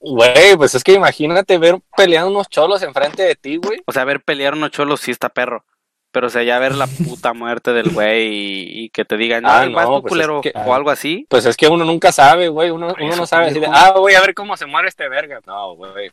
[0.00, 3.80] Güey, pues es que imagínate ver peleando unos cholos enfrente de ti, güey.
[3.86, 5.64] O sea, ver pelear unos cholos sí está perro.
[6.12, 9.44] Pero o sea, ya ver la puta muerte del güey y, y que te digan,
[9.46, 11.26] Ah, no, tú, pues culero, es que- o algo así.
[11.28, 12.70] Pues es que uno nunca sabe, güey.
[12.70, 15.40] Uno, uno no sabe así de, ah, voy a ver cómo se muere este verga.
[15.46, 16.10] No, güey.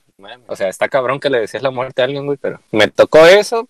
[0.48, 3.26] O sea, está cabrón que le decías la muerte a alguien, güey, pero me tocó
[3.26, 3.68] eso.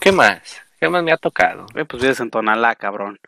[0.00, 0.60] ¿Qué más?
[0.80, 1.64] ¿Qué más me ha tocado?
[1.72, 3.18] Güey, pues vives en Tonalá, cabrón.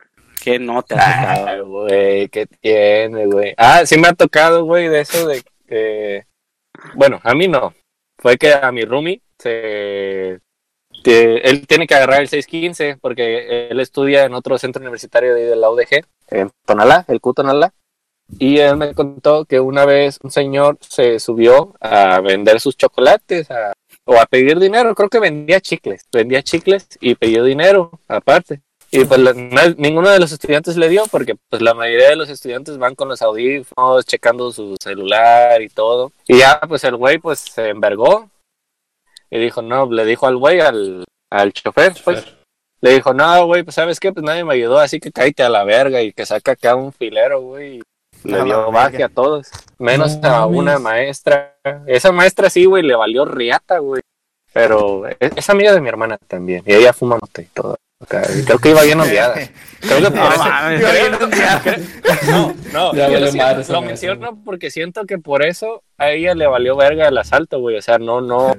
[0.43, 1.47] ¿Qué no te ha tocado?
[1.47, 3.53] Ah, güey, ¿qué tiene, güey?
[3.57, 6.25] Ah, sí me ha tocado, güey, de eso de que...
[6.93, 7.73] Bueno, a mí no.
[8.19, 10.39] Fue que a mi roomie se...
[11.07, 15.45] que él tiene que agarrar el 615 porque él estudia en otro centro universitario de,
[15.45, 17.73] de la UDG, en Tonalá, el Q Tonalá.
[18.39, 23.49] Y él me contó que una vez un señor se subió a vender sus chocolates
[23.49, 23.71] a-
[24.03, 24.93] o a pedir dinero.
[24.95, 26.01] Creo que vendía chicles.
[26.11, 28.59] Vendía chicles y pidió dinero aparte.
[28.91, 29.31] Y pues la-
[29.77, 33.07] ninguno de los estudiantes le dio porque pues la mayoría de los estudiantes van con
[33.07, 36.11] los audífonos, checando su celular y todo.
[36.27, 38.29] Y ya pues el güey pues se envergó
[39.29, 42.25] y dijo, no, le dijo al güey, al, al chofer, pues,
[42.81, 45.49] le dijo, no, güey, pues sabes qué, pues nadie me ayudó, así que cállate a
[45.49, 47.81] la verga y que saca acá un filero, güey.
[48.23, 49.47] Le dio baje a todos,
[49.77, 50.57] menos No a mames.
[50.57, 51.55] una maestra.
[51.85, 54.01] Esa maestra sí, güey, le valió riata, güey.
[54.53, 57.77] Pero es, es amiga de mi hermana también, y ella fuma mota y todo.
[58.05, 59.35] Creo que iba bien ondeada.
[59.79, 60.81] Creo que por No eso- mames.
[60.81, 61.61] Iba bien ondeada.
[62.27, 63.31] no, no, Ya yo vale lo,
[63.63, 67.77] siento- menciono porque siento que por eso a ella le valió verga el asalto, güey.
[67.77, 68.55] O sea, no, no,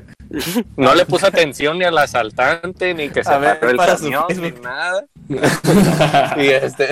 [0.77, 4.25] no le puso atención ni al asaltante, ni que se A ver, paró el camión,
[4.37, 5.05] ni nada.
[6.37, 6.89] Y este,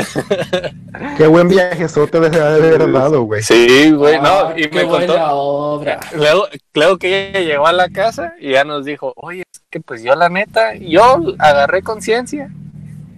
[1.17, 3.43] Qué buen viajezote de haber dado, güey.
[3.43, 5.31] sí, güey, no, Ah, y qué me buena contó.
[5.37, 6.01] obra.
[6.17, 9.45] Luego, luego que ella llegó a la casa y ya nos dijo, oye,
[9.77, 12.51] que pues yo la neta, yo agarré conciencia.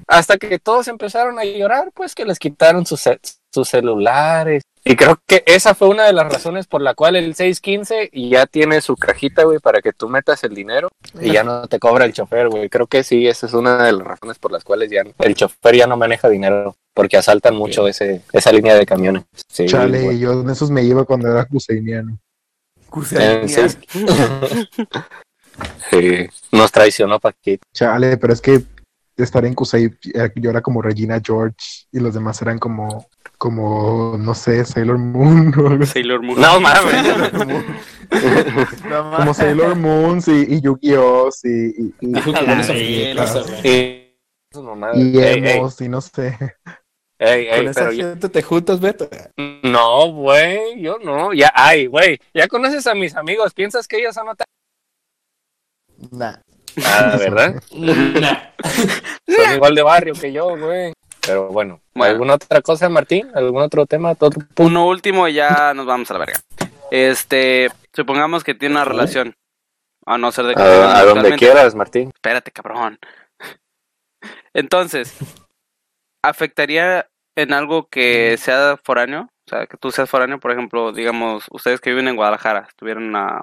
[0.07, 3.05] Hasta que todos empezaron a llorar, pues que les quitaron sus,
[3.53, 4.63] sus celulares.
[4.85, 8.47] Y creo que esa fue una de las razones por la cual el 615 ya
[8.47, 10.89] tiene su cajita, güey, para que tú metas el dinero
[11.21, 12.71] y ya no te cobra el chofer, güey.
[12.71, 15.77] Creo que sí, esa es una de las razones por las cuales ya el chofer
[15.77, 19.25] ya no maneja dinero, porque asaltan mucho ese, esa línea de camiones.
[19.49, 20.19] Sí, Chale, güey.
[20.19, 22.19] yo en esos me iba cuando era cuseiniano.
[23.13, 23.79] En seis-
[25.91, 27.63] Sí, nos traicionó Paquito.
[27.73, 28.61] Chale, pero es que
[29.17, 31.57] estar en Kusei, eh, yo era como Regina George
[31.91, 33.07] y los demás eran como,
[33.37, 35.95] como, no sé, Sailor Moon o algo así.
[35.95, 36.41] Sailor Moon.
[36.41, 37.13] No mames.
[39.17, 41.31] Como Sailor Moon y, y Yu-Gi-Oh!
[41.43, 42.13] y, y, y.
[44.95, 46.37] Y, y emos y no sé.
[47.19, 49.09] ey, ey, Con esa pero ya- gente te juntas, Beto.
[49.63, 51.33] No, güey, yo no.
[51.33, 53.53] Ya, ay, güey, ya conoces a mis amigos.
[53.53, 54.47] ¿Piensas que ellos son otra?
[56.11, 56.37] Nah.
[56.77, 57.63] Nada, ¿verdad?
[57.73, 58.51] Nah.
[59.27, 60.93] Son igual de barrio que yo, güey.
[61.21, 62.13] Pero bueno, Bueno.
[62.13, 63.31] ¿alguna otra cosa, Martín?
[63.35, 64.13] ¿Algún otro tema?
[64.13, 64.63] ¿Otro punto?
[64.63, 66.41] Uno último y ya nos vamos a la verga.
[66.91, 69.35] Este, supongamos que tiene una relación.
[70.07, 72.11] A no ser de que A, a donde quieras, Martín.
[72.15, 72.99] Espérate, cabrón.
[74.55, 75.15] Entonces,
[76.25, 79.29] ¿afectaría en algo que sea foráneo?
[79.47, 83.05] O sea, que tú seas foráneo, por ejemplo, digamos, ustedes que viven en Guadalajara, tuvieran
[83.05, 83.43] una,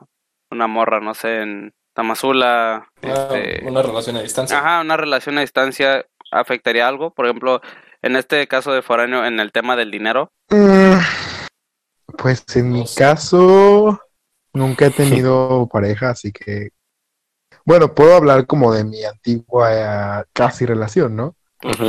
[0.51, 4.59] una morra, no sé, en Tamazula, este, Una, una relación a distancia.
[4.59, 7.11] ajá, una relación a distancia, ¿afectaría algo?
[7.11, 7.61] Por ejemplo,
[8.01, 10.29] en este caso de foráneo, en el tema del dinero.
[10.49, 10.97] Mm,
[12.17, 13.99] Pues en mi caso,
[14.53, 16.69] nunca he tenido pareja, así que,
[17.63, 21.35] bueno, puedo hablar como de mi antigua eh, casi relación, ¿no?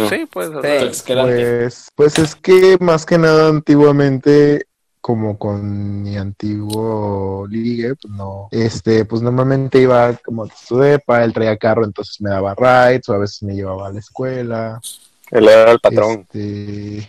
[0.08, 1.58] Sí, pues, sea, exquedante.
[1.58, 4.66] Pues, pues es que más que nada antiguamente,
[5.06, 11.22] como con mi antiguo ligue, pues no, este, pues normalmente iba como a su depa,
[11.22, 14.80] él traía carro, entonces me daba rides, o a veces me llevaba a la escuela.
[15.30, 16.26] Él era el patrón.
[16.32, 17.08] Este,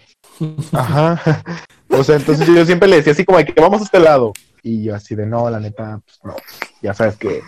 [0.73, 1.41] Ajá.
[1.89, 4.31] O sea, entonces yo siempre le decía así como de que vamos a este lado.
[4.61, 6.35] Y yo así de no, la neta, pues no.
[6.83, 7.41] Ya sabes que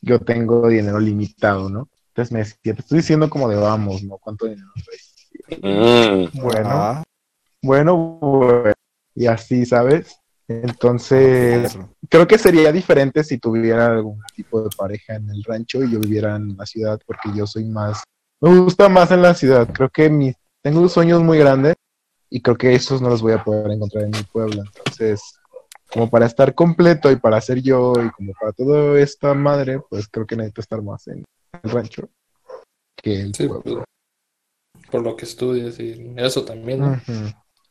[0.00, 1.88] yo tengo dinero limitado, ¿no?
[2.08, 4.18] Entonces me decía, te estoy diciendo como de vamos, ¿no?
[4.18, 5.62] ¿Cuánto dinero traes?
[5.62, 6.40] Mm.
[6.40, 7.04] Bueno, Ah,
[7.62, 8.74] bueno, bueno.
[9.14, 10.18] Y así, ¿sabes?
[10.48, 15.90] Entonces, creo que sería diferente si tuviera algún tipo de pareja en el rancho y
[15.92, 18.02] yo viviera en la ciudad, porque yo soy más,
[18.40, 19.68] me gusta más en la ciudad.
[19.72, 20.32] Creo que mi,
[20.62, 21.74] tengo sueños muy grandes
[22.28, 24.62] y creo que esos no los voy a poder encontrar en mi pueblo.
[24.64, 25.22] Entonces,
[25.90, 30.08] como para estar completo y para ser yo y como para toda esta madre, pues
[30.08, 31.22] creo que necesito estar más en
[31.62, 32.08] el rancho
[32.96, 33.84] que el Sí, pueblo.
[34.90, 37.00] por lo que estudias y eso también,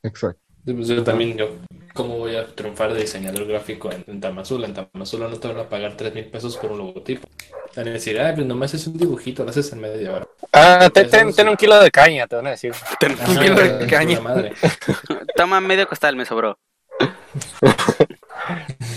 [0.04, 0.42] Exacto.
[0.64, 1.56] Pues yo también, yo,
[1.94, 4.68] ¿cómo voy a triunfar de diseñador gráfico en, en Tamazula?
[4.68, 7.28] En Tamazula no te van a pagar 3 mil pesos por un logotipo.
[7.74, 10.28] Te van a decir, ah, pues nomás es un dibujito, lo haces en media hora.
[10.54, 12.74] Ah, te- ten, ten un kilo de caña, te van a decir.
[13.00, 14.20] ten- Un kilo de caña.
[14.20, 14.54] madre.
[15.36, 16.58] toma medio costal, me sobró.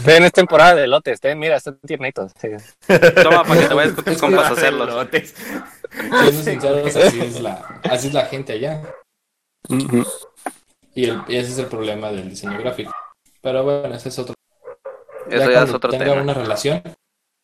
[0.05, 2.33] Ten, es temporada de lotes, ten, mira, están tiernitos.
[2.41, 2.49] Sí.
[3.23, 5.09] Toma para que te vayas con tus compas a hacerlos.
[5.11, 8.83] Siendo sinceros, así es, la, así es la gente allá.
[9.69, 10.05] Ujú.
[10.95, 12.93] Y, el- y ese es el problema del diseño gráfico.
[13.41, 14.35] Pero bueno, ese es otro.
[15.29, 16.23] Eso ya es cuando otro tenga tema.
[16.23, 16.83] una relación,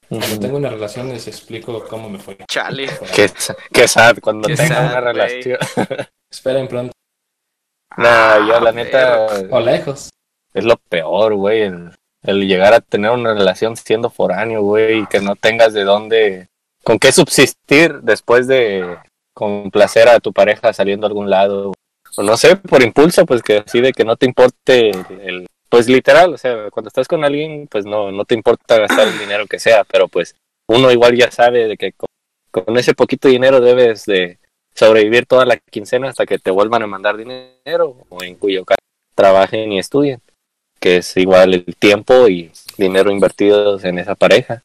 [0.09, 2.37] cuando tengo una relación les explico cómo me fue.
[2.49, 2.89] Chale.
[3.15, 3.31] Qué,
[3.73, 5.59] qué sad cuando Qué tenga sad, una relación.
[6.31, 6.93] Esperen pronto.
[7.97, 10.11] No, yo la neta O lejos.
[10.55, 11.91] es lo peor, güey, el,
[12.23, 16.49] el llegar a tener una relación siendo foráneo, güey, y que no tengas de dónde,
[16.85, 18.97] con qué subsistir después de
[19.35, 21.73] complacer a tu pareja saliendo a algún lado,
[22.19, 26.35] no sé, por impulso, pues que así que no te importe el, el- pues literal,
[26.35, 29.61] o sea, cuando estás con alguien, pues no, no te importa gastar el dinero que
[29.61, 30.35] sea, pero pues
[30.67, 32.09] uno igual ya sabe de que con,
[32.51, 34.39] con ese poquito dinero debes de
[34.75, 38.79] sobrevivir toda la quincena hasta que te vuelvan a mandar dinero, o en cuyo caso
[39.15, 40.21] trabajen y estudien,
[40.81, 44.63] que es igual el tiempo y dinero invertidos en esa pareja.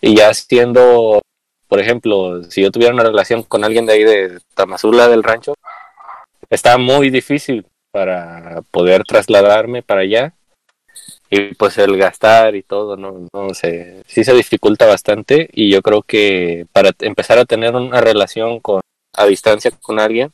[0.00, 1.22] Y ya siendo,
[1.68, 5.54] por ejemplo, si yo tuviera una relación con alguien de ahí de Tamazula del rancho,
[6.54, 10.34] está muy difícil para poder trasladarme para allá.
[11.30, 15.82] Y pues el gastar y todo, no, no sé, sí se dificulta bastante y yo
[15.82, 18.80] creo que para empezar a tener una relación con
[19.16, 20.32] a distancia con alguien,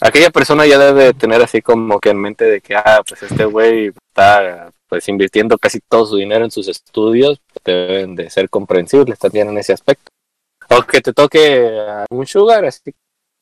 [0.00, 3.44] aquella persona ya debe tener así como que en mente de que, ah, pues este
[3.44, 9.18] güey está pues invirtiendo casi todo su dinero en sus estudios, deben de ser comprensibles
[9.18, 10.10] también en ese aspecto.
[10.68, 11.70] O que te toque
[12.10, 12.92] un sugar, así,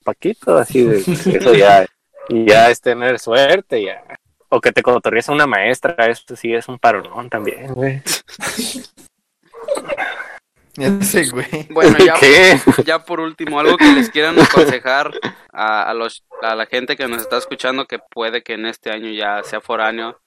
[0.08, 0.98] paquito, así de,
[1.38, 1.86] eso ya,
[2.28, 4.02] y ya es tener suerte, ya.
[4.50, 8.00] O que te cotorrees a una maestra, esto sí es un parolón también, güey.
[10.76, 11.66] Ese güey.
[11.70, 12.56] Bueno, ya, ¿Qué?
[12.86, 15.12] ya por último, algo que les quieran aconsejar
[15.52, 18.90] a, a, los, a la gente que nos está escuchando que puede que en este
[18.92, 20.20] año ya sea foráneo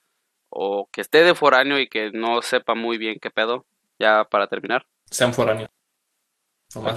[0.49, 3.65] o que esté de foráneo y que no sepa muy bien qué pedo,
[3.97, 4.85] ya para terminar.
[5.09, 5.69] Sean foráneos.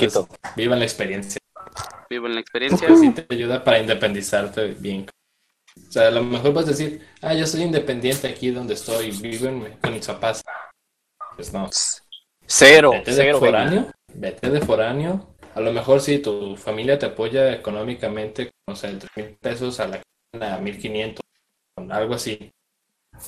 [0.00, 0.18] Es-
[0.56, 1.38] Vivan la experiencia.
[2.10, 2.88] Viven la experiencia.
[2.88, 5.06] Así te ayuda para independizarte bien.
[5.88, 9.10] O sea, a lo mejor vas a decir, ah, yo soy independiente aquí donde estoy,
[9.10, 10.42] vivo en- con mis papás.
[11.36, 11.68] Pues no.
[12.46, 13.40] Cero, Vete de cero.
[13.40, 13.50] baby.
[13.50, 15.34] foráneo, vete de foráneo.
[15.54, 19.88] A lo mejor si tu familia te apoya económicamente, o sea, entre mil pesos a
[19.88, 20.02] la
[20.40, 21.22] a mil quinientos,
[21.90, 22.50] algo así.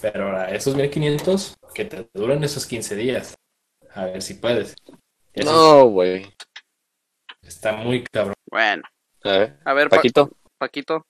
[0.02, 3.34] Pero ahora, esos mil quinientos, que te duren esos 15 días.
[3.94, 4.74] A ver si puedes.
[5.32, 6.26] Eso No, güey.
[7.48, 8.34] Está muy cabrón.
[8.50, 8.82] Bueno,
[9.24, 10.30] A ver, a ver, Pa- Paquito.
[10.58, 11.06] Paquito.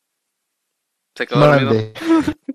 [1.14, 1.92] Se quedó dormido.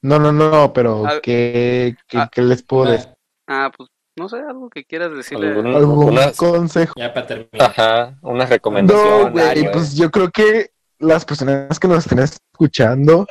[0.00, 3.08] No, no, no, pero Ah, ¿qué, qué, qué les puedo decir?
[3.48, 5.48] Ah, pues no sé, algo que quieras decirle.
[5.48, 6.94] ¿Algún- ¿Algún unas- consejo?
[6.96, 7.70] Ya para terminar.
[7.70, 9.04] Ajá, una recomendación.
[9.24, 10.70] No, güey, pues yo creo que
[11.00, 13.26] las personas que nos estén escuchando,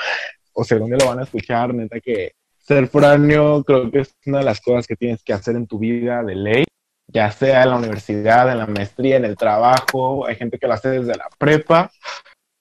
[0.53, 4.39] o sea, dónde lo van a escuchar, neta, que ser foráneo creo que es una
[4.39, 6.63] de las cosas que tienes que hacer en tu vida de ley,
[7.07, 10.73] ya sea en la universidad, en la maestría, en el trabajo, hay gente que lo
[10.73, 11.91] hace desde la prepa,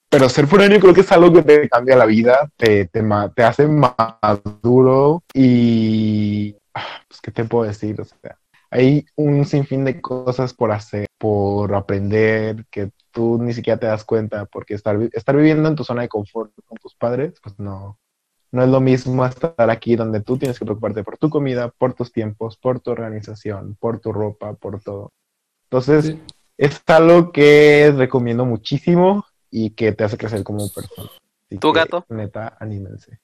[0.09, 3.03] pero ser foráneo creo que es algo que te cambia la vida, te, te,
[3.35, 6.53] te hace maduro y,
[7.09, 8.01] pues, ¿qué te puedo decir?
[8.01, 8.39] O sea,
[8.71, 14.05] hay un sinfín de cosas por hacer, por aprender, que tú ni siquiera te das
[14.05, 17.99] cuenta, porque estar, estar viviendo en tu zona de confort con tus padres, pues no,
[18.53, 21.95] no es lo mismo estar aquí donde tú tienes que preocuparte por tu comida, por
[21.95, 25.11] tus tiempos, por tu organización, por tu ropa, por todo.
[25.65, 26.21] Entonces, Sí.
[26.59, 31.11] es algo que recomiendo muchísimo y que te hace crecer como persona.
[31.49, 32.05] Así ¿Tú, que, gato?
[32.09, 33.19] Neta, anímense.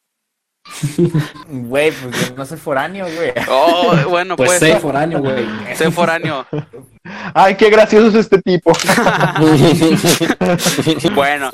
[1.49, 3.33] Güey, pues yo no soy foráneo, güey.
[3.49, 5.45] Oh, bueno, Pues pues, sé foráneo, güey.
[5.75, 6.47] sé foráneo.
[7.35, 8.73] ¡Ay, qué gracioso es este tipo!
[11.14, 11.51] Bueno,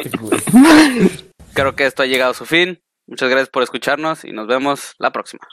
[1.55, 2.79] creo que esto ha llegado a su fin.
[3.09, 5.49] Muchas gracias por escucharnos y nos vemos la próxima.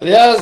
[0.00, 0.34] Adiós.